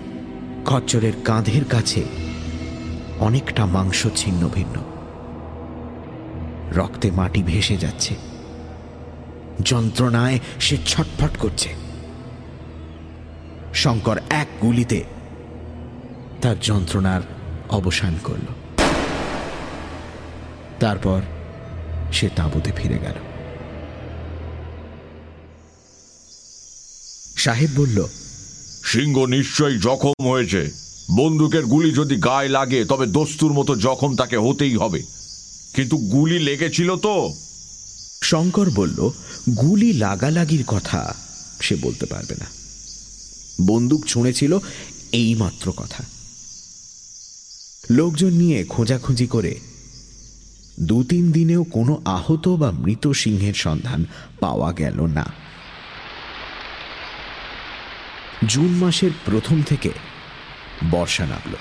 [0.69, 2.03] খচ্চরের কাঁধের কাছে
[3.19, 4.77] অনেকটা মাংস ছিন্ন ভিন্ন।
[6.75, 8.15] রক্তে মাটি ভেসে যাচ্ছে।
[9.63, 11.69] যন্ত্রণায় সে ছটফট করছে।
[13.75, 15.05] শঙ্কর এক গুলিতে
[16.43, 17.21] তার যন্ত্রণার
[17.71, 18.47] অবসান করল।
[20.81, 21.23] তারপর
[22.13, 23.15] সে তাঁবুতে ফিরে গেল।
[27.37, 28.05] সাহেব বলল,
[28.85, 30.71] সিংহ নিশ্চয়ই জখম হয়েছে।
[31.17, 35.03] বন্দুকের গুলি যদি গায়ে লাগে, তবে দস্তুর মতো জখম তাকে হতেই হবে।
[35.75, 37.35] কিন্তু গুলি লেগেছিল তো।
[38.23, 39.11] শঙ্কর বলল,
[39.57, 41.15] গুলি লাগালাগির কথা।
[41.61, 42.47] সে বলতে পারবে না।
[43.67, 44.59] বন্দুক ছুঁড়েছিল
[45.13, 46.05] এই মাত্র কথা।
[47.91, 49.61] লোকজন নিয়ে খোঁজাখুঁজি করে
[50.81, 54.05] দু তিন দিনেও কোনো আহত বা মৃত সিংহের সন্ধান
[54.41, 55.33] পাওয়া গেল না।
[58.49, 59.91] জুন মাসের প্রথম থেকে
[60.91, 61.57] বর্ষা নামল।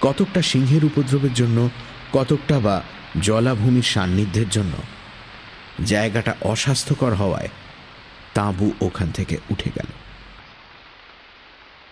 [0.00, 1.70] কতকটা সিংহের উপদ্রবের জন্য
[2.12, 2.82] কতকটা বা
[3.22, 4.72] জলাভূমির সান্নিধ্যের জন্য
[5.84, 7.48] জায়গাটা অস্বাস্থ্যকর হওয়ায়
[8.34, 9.86] তাঁবু ওখান থেকে উঠে গেল।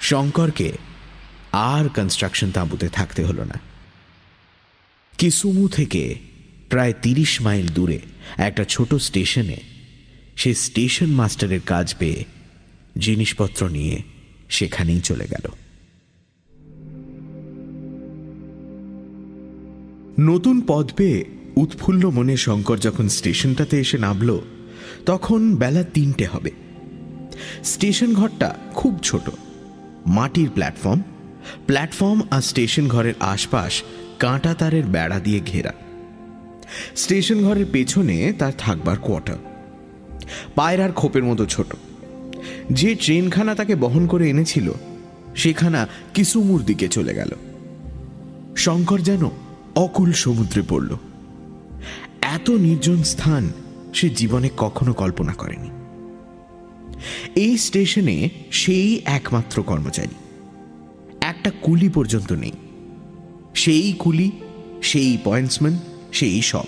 [0.00, 0.72] শঙ্করকে
[1.52, 3.60] আর কনস্ট্রাকশন তাঁবুতে থাকতে হলো না।
[5.18, 6.18] কিসুমু থেকে
[6.70, 7.98] প্রায় তিরিশ মাইল দূরে
[8.36, 9.56] একটা ছোট স্টেশনে
[10.36, 12.24] সে স্টেশন মাস্টারের কাজ পেয়ে
[12.98, 14.02] জিনিসপত্র নিয়ে
[14.48, 15.59] সেখানেই চলে গেল।
[20.20, 21.24] নতুন পদ পেয়ে
[21.56, 24.40] উৎফুল্ল মনে শঙ্কর যখন স্টেশনটাতে এসে নামল,
[25.06, 26.50] তখন বেলা তিনটে হবে।
[27.64, 29.30] স্টেশন ঘরটা খুব ছোট।
[30.06, 31.00] মাটির প্ল্যাটফর্ম
[31.66, 33.82] প্ল্যাটফর্ম আর স্টেশন ঘরের আশপাশ
[34.18, 35.72] কাঁটা তারের বেড়া দিয়ে ঘেরা।
[36.96, 39.36] স্টেশন ঘরের পেছনে তার থাকবার কোয়ার্টার।
[40.54, 41.74] পায়রার খোপের মতো ছোট।
[42.70, 44.72] যে ট্রেনখানা তাকে বহন করে এনেছিল,
[45.36, 47.28] সেখানা কিসুমুর দিকে চলে গেল।
[48.56, 49.30] শঙ্কর যেন
[49.80, 50.96] অকুল সমুদ্রে পড়ল।
[52.20, 53.52] এত নির্জন স্থান
[53.94, 55.70] সে জীবনে কখনো কল্পনা করেনি।
[57.34, 60.14] এই স্টেশনে সেই একমাত্র কর্মচারী।
[61.20, 62.52] একটা কুলি পর্যন্ত নেই।
[63.54, 64.30] সেই কুলি,
[64.82, 65.78] সেই পয়েন্টসম্যান,
[66.12, 66.64] সেই সব।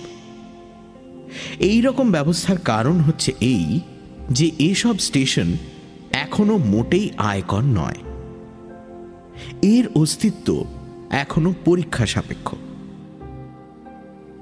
[1.58, 3.80] এই রকম ব্যবস্থার কারণ হচ্ছে এই
[4.30, 5.52] যে এসব স্টেশন
[6.12, 7.96] এখনও মোটেই আয়কর নয়।
[9.62, 10.64] এর অস্তিত্ব
[11.10, 12.54] এখনও পরীক্ষা সাপেক্ষ।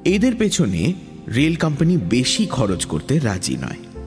[0.05, 0.93] এদের পেছনে
[1.29, 4.03] রেল কোম্পানি বেশি খরচ করতে রাজি নয়।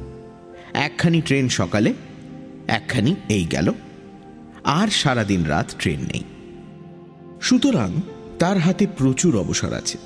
[0.74, 1.94] একখানি ট্রেন সকালে,
[2.68, 3.74] একখানি এই গেল।
[4.64, 6.24] আর সারাদিন রাত ট্রেন নেই।
[7.42, 7.94] সুতরাং
[8.40, 9.98] তার হাতে প্রচুর অবসর আছে।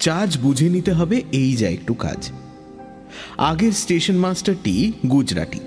[0.00, 2.32] চার্জ বুঝে নিতে হবে, এই যা একটু কাজ।
[3.38, 5.60] আগের স্টেশন মাস্টারটি গুজরাটি।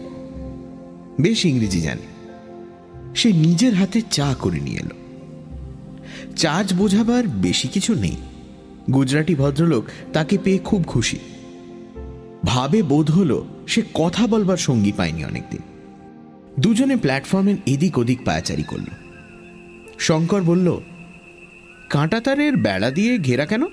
[1.22, 2.02] বেশ ইংরেজি জানে।
[3.16, 4.96] সে নিজের হাতে চা করে নিয়ে এলো।
[6.36, 8.16] চার্জ বোঝাবার বেশি কিছু নেই।
[8.94, 9.84] গুজরাটি ভদ্রলোক
[10.14, 11.20] তাকে পেয়ে খুব খুশি।
[12.46, 15.62] ভাবে বোধ হলো সে কথা বলবার সঙ্গী পায়নি অনেকদিন।
[16.60, 18.90] দুজনে প্ল্যাটফর্মের এদিক ওদিক পায়াচারি করল।
[20.00, 20.68] শঙ্কর বলল,
[21.90, 23.64] কাঁটাতারের বেড়া দিয়ে ঘেরা কেন?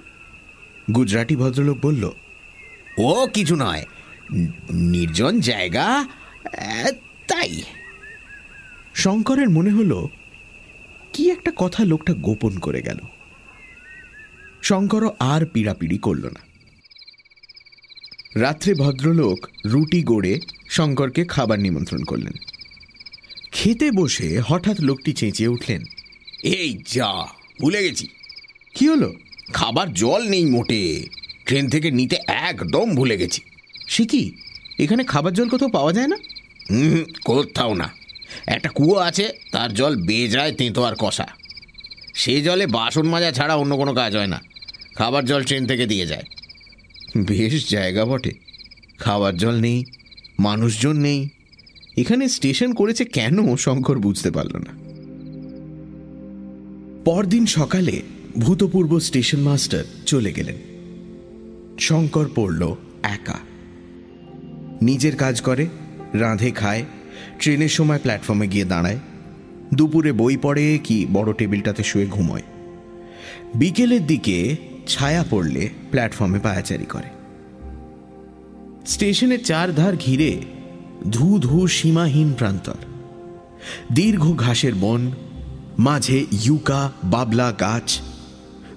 [0.95, 2.05] গুজরাটি ভদ্রলোক বলল,
[2.99, 3.85] ও কিছু নয়,
[4.73, 5.87] নির্জন জায়গা
[7.29, 7.63] তাই।
[8.95, 10.09] শঙ্করের মনে হলো,
[11.13, 12.99] কি একটা কথা লোকটা গোপন করে গেল।
[14.65, 16.41] শঙ্করও আর পিড়াপিড়ি করল না।
[18.41, 22.33] রাত্রে ভদ্রলোক রুটি গড়ে শঙ্করকে খাবার নিমন্ত্রণ করলেন।
[23.53, 25.85] খেতে বসে হঠাৎ লোকটি চেঁচিয়ে উঠলেন,
[26.43, 27.27] এই যা,
[27.61, 28.09] ভুলে গেছি।
[28.75, 29.15] কি হলো?
[29.53, 31.09] খাবার জল নেই মোটে।
[31.47, 33.41] ট্রেন থেকে নিতে একদম ভুলে গেছি।
[33.89, 34.33] সে কি?
[34.79, 36.17] এখানে খাবার জল কোথাও পাওয়া যায় না?
[36.71, 37.89] হুম কোথাও না।
[38.47, 41.27] একটা কুয়ো আছে, তার জল বেজায় তেঁতো আর কষা।
[42.15, 44.41] সে জলে বাসন মাজা ছাড়া অন্য কোনো কাজ হয় না।
[44.95, 46.23] খাবার জল ট্রেন থেকে দিয়ে যায়।
[47.17, 48.33] বেশ জায়গা বটে।
[48.99, 49.85] খাবার জল নেই,
[50.39, 51.29] মানুষজন নেই।
[51.97, 54.85] এখানে স্টেশন করেছে কেন শঙ্কর বুঝতে পারল না।
[57.05, 58.03] পরদিন সকালে
[58.39, 60.57] ভূতপূর্ব স্টেশন মাস্টার চলে গেলেন।
[61.81, 63.39] শঙ্কর পড়ল একা।
[64.83, 65.67] নিজের কাজ করে,
[66.13, 66.85] রাঁধে খায়,
[67.39, 68.99] ট্রেনের সময় প্ল্যাটফর্মে গিয়ে দাঁড়ায়।
[69.75, 72.43] দুপুরে বই পড়ে কি বড় টেবিলটাতে শুয়ে ঘুমোয়।
[73.55, 74.57] বিকেলের দিকে
[74.87, 77.11] ছায়া পড়লে প্ল্যাটফর্মে পায়াচারি করে।
[78.87, 80.43] স্টেশনের চার ধার ঘিরে
[81.11, 82.81] ধু ধু সীমাহীন প্রান্তর।
[83.93, 85.11] দীর্ঘ ঘাসের বন,
[85.79, 88.01] মাঝে ইউকা, বাবলা গাছ,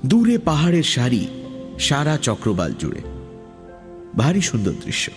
[0.05, 1.27] দূরে পাহাড়ের সারি,
[1.79, 3.01] সারা চক্রবাল জুড়ে।
[4.17, 5.11] ভারী সুন্দর দৃশ্য।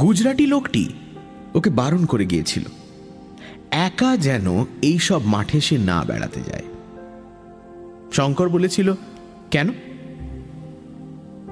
[0.00, 0.84] গুজরাটি লোকটি
[1.54, 2.64] ওকে বারণ করে গিয়েছিল,
[3.70, 4.46] একা যেন
[4.82, 6.64] এই সব মাঠে সে না বেড়াতে যায়।
[8.12, 8.94] শঙ্কর বলেছিল
[9.50, 9.68] কেন?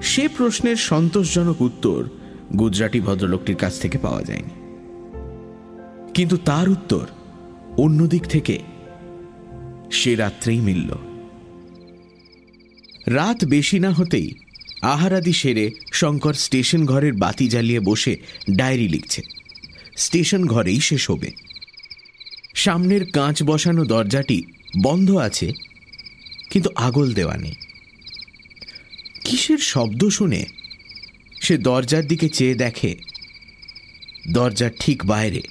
[0.01, 2.09] সে প্রশ্নের সন্তোষজনক উত্তর
[2.57, 4.53] গুজরাটি ভদ্রলোকটির কাছ থেকে পাওয়া যায়নি।
[6.13, 7.07] কিন্তু তার উত্তর
[7.77, 8.59] অন্যদিক থেকে
[9.91, 10.91] সে রাত্রেই মিলল।
[13.07, 14.33] রাত বেশি না হতেই
[14.81, 18.17] আহারাদি সেরে শঙ্কর স্টেশন ঘরের বাতি জ্বালিয়ে বসে
[18.55, 19.21] ডায়েরি লিখছে।
[19.97, 21.31] স্টেশন ঘরেই সে শোবে।
[22.55, 24.43] সামনের কাঁচ বসানো দরজাটি
[24.83, 25.51] বন্ধ আছে,
[26.49, 27.53] কিন্তু আগল দেওয়া নেই।
[29.25, 30.45] কিসের শব্দ শুনে
[31.41, 32.95] সে দরজার দিকে চেয়ে দেখে,
[34.31, 35.41] দরজার ঠিক বাইরে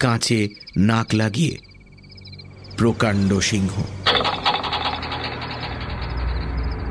[0.00, 1.58] কাঁচে নাক লাগিয়ে
[2.76, 3.82] প্রকাণ্ড সিংহ।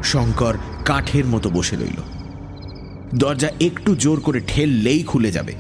[0.03, 2.01] শঙ্কর কাঠের মতো বসে রইল।
[3.15, 5.53] দরজা একটু জোর করে ঠেললেই খুলে যাবে।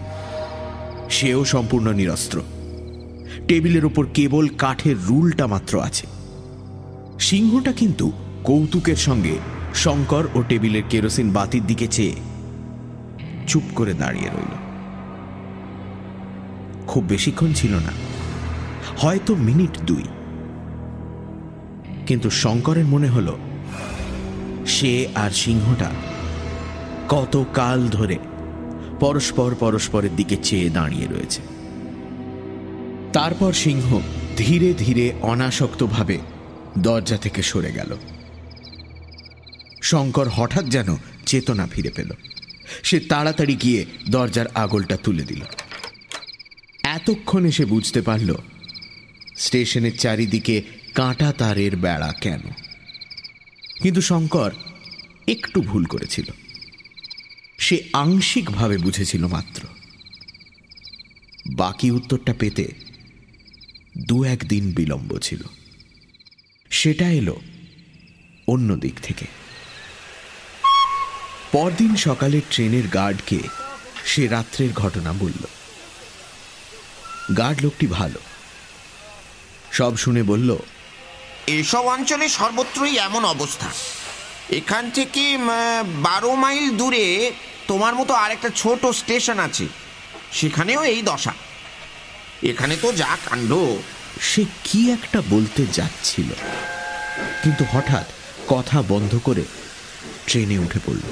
[1.09, 2.41] সেও সম্পূর্ণ নিরস্ত্র।
[3.47, 6.07] টেবিলের ওপর কেবল কাঠের রুলটা মাত্র আছে।
[7.19, 8.11] সিংহটা কিন্তু
[8.43, 9.37] কৌতুকের সঙ্গে
[9.75, 12.15] শঙ্কর ও টেবিলের কেরোসিন বাতির দিকে চেয়ে
[13.47, 14.53] চুপ করে দাঁড়িয়ে রইল।
[16.87, 17.91] খুব বেশিক্ষণ ছিল না,
[18.97, 20.03] হয়তো মিনিট দুই।
[22.07, 23.35] কিন্তু শঙ্করের মনে হল,
[24.65, 25.89] সে আর সিংহটা
[27.09, 28.17] কত কাল ধরে
[28.99, 31.41] পরস্পর পরস্পরের দিকে চেয়ে দাঁড়িয়ে রয়েছে।
[33.13, 33.99] তারপর সিংহ
[34.37, 36.19] ধীরে ধীরে অনাসক্তভাবে
[36.79, 37.97] দরজা থেকে সরে গেল।
[39.89, 42.11] শঙ্কর হঠাৎ যেন চেতনা ফিরে পেল।
[42.83, 45.41] সে তাড়াতাড়ি গিয়ে দরজার আগলটা তুলে দিল।
[46.83, 48.35] এতক্ষণে সে বুঝতে পারল,
[49.37, 50.61] স্টেশনের চারিদিকে
[50.95, 52.39] কাঁটা তারের বেড়া কেন।
[53.83, 54.51] কিন্তু শঙ্কর
[55.27, 56.25] একটু ভুল করেছিল।
[57.59, 59.67] সে আংশিকভাবে বুঝেছিল মাত্র।
[61.55, 62.71] বাকি উত্তরটা পেতে
[63.97, 65.41] দু একদিন বিলম্ব ছিল।
[66.69, 67.41] সেটা এলো
[68.47, 69.38] অন্য দিক থেকে।
[71.51, 73.39] পরদিন সকালে ট্রেনের গার্ডকে
[74.05, 75.43] সে রাত্রের ঘটনা বলল।
[77.37, 78.19] গার্ড লোকটি ভালো।
[79.71, 80.55] সব শুনে বলল
[81.47, 83.69] এসব অঞ্চলে সর্বত্রই এমন অবস্থা।
[84.49, 85.23] এখান থেকে
[85.85, 87.31] বারো মাইল দূরে
[87.67, 89.67] তোমার মতো আরেকটা ছোট স্টেশন আছে।
[90.31, 91.33] সেখানেও এই দশা।
[92.43, 93.51] এখানে তো যা কাণ্ড।
[94.21, 96.29] সে কি একটা বলতে যাচ্ছিল।
[97.43, 98.05] কিন্তু হঠাৎ
[98.47, 99.43] কথা বন্ধ করে
[100.27, 101.07] ট্রেনে উঠে পড়ল।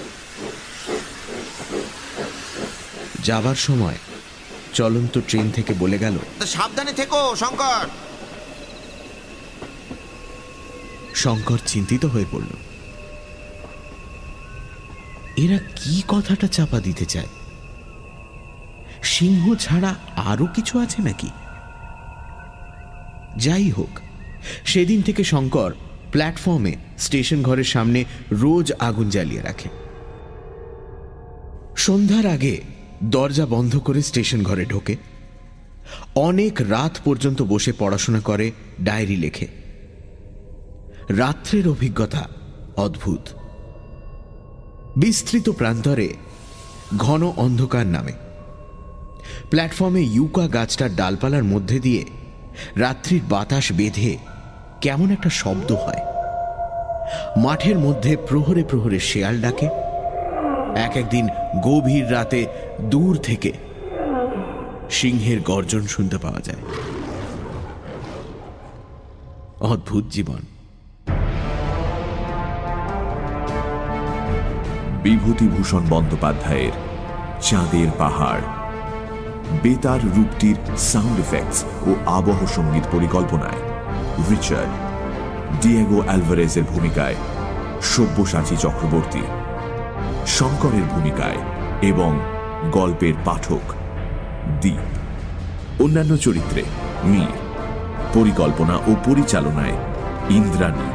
[3.23, 3.97] যাবার সময়
[4.73, 7.85] চলন্ত ট্রেন থেকে বলে গেল সাবধানে থেকো শঙ্কর।
[11.15, 12.47] শঙ্কর চিন্তিত হয়ে পড়ল।
[15.37, 17.27] এরা কি কথাটা চাপা দিতে চায়?
[19.03, 21.29] সিংহ ছাড়া আরও কিছু আছে নাকি?
[23.37, 23.99] যাই হোক
[24.65, 25.73] সেদিন থেকে শঙ্কর
[26.11, 29.69] প্ল্যাটফর্মে স্টেশন ঘরের সামনে রোজ আগুন জ্বালিয়ে রাখে।
[31.77, 34.95] সন্ধ্যার আগে দরজা বন্ধ করে স্টেশন ঘরে ঢোকে।
[36.15, 38.51] অনেক রাত পর্যন্ত বসে পড়াশোনা করে,
[38.83, 39.47] ডায়েরি লেখে।
[41.09, 42.29] রাত্রের অভিজ্ঞতা
[42.77, 43.19] অদ্ভুত।
[44.97, 46.13] বিস্তৃত প্রান্তরে
[46.97, 48.11] ঘন অন্ধকার নামে।
[49.49, 52.05] প্ল্যাটফর্মে ইউকা গাছটার ডালপালার মধ্যে দিয়ে
[52.75, 54.17] রাত্রির বাতাস বেঁধে
[54.81, 55.99] কেমন একটা শব্দ হয়।
[57.37, 59.69] মাঠের মধ্যে প্রহরে প্রহরে শেয়াল ডাকে।
[60.75, 61.27] এক একদিন
[61.63, 62.45] গভীর রাতে
[62.81, 63.53] দূর থেকে
[64.89, 66.57] সিংহের গর্জন শুনতে পাওয়া যায়।
[69.61, 70.39] অদ্ভুত জীবন।
[75.03, 76.71] বিভূতিভূষণ বন্দ্যোপাধ্যায়ের
[77.41, 78.41] চাঁদের পাহাড়।
[79.63, 83.61] বেতার রূপটির সাউন্ড এফেক্টস ও আবহ সংগীত পরিকল্পনায়
[84.29, 84.69] রিচার্ড
[85.61, 87.15] ডিয়েগো অ্যালভারেজের ভূমিকায়
[87.81, 89.21] সব্যসাচী চক্রবর্তী,
[90.27, 91.37] শঙ্করের ভূমিকায়
[91.81, 92.19] এবং
[92.72, 93.64] গল্পের পাঠক
[94.60, 94.86] দ্বীপ
[95.80, 96.62] অন্যান্য চরিত্রে
[97.04, 97.34] মীর
[98.14, 99.76] পরিকল্পনা ও পরিচালনায়
[100.30, 100.88] Indrani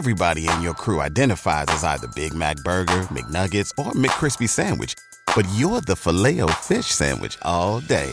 [0.00, 4.94] Everybody in your crew identifies as either Big Mac Burger, McNuggets, or McCrispy Sandwich.
[5.34, 6.40] But you're the filet
[6.70, 8.12] fish Sandwich all day.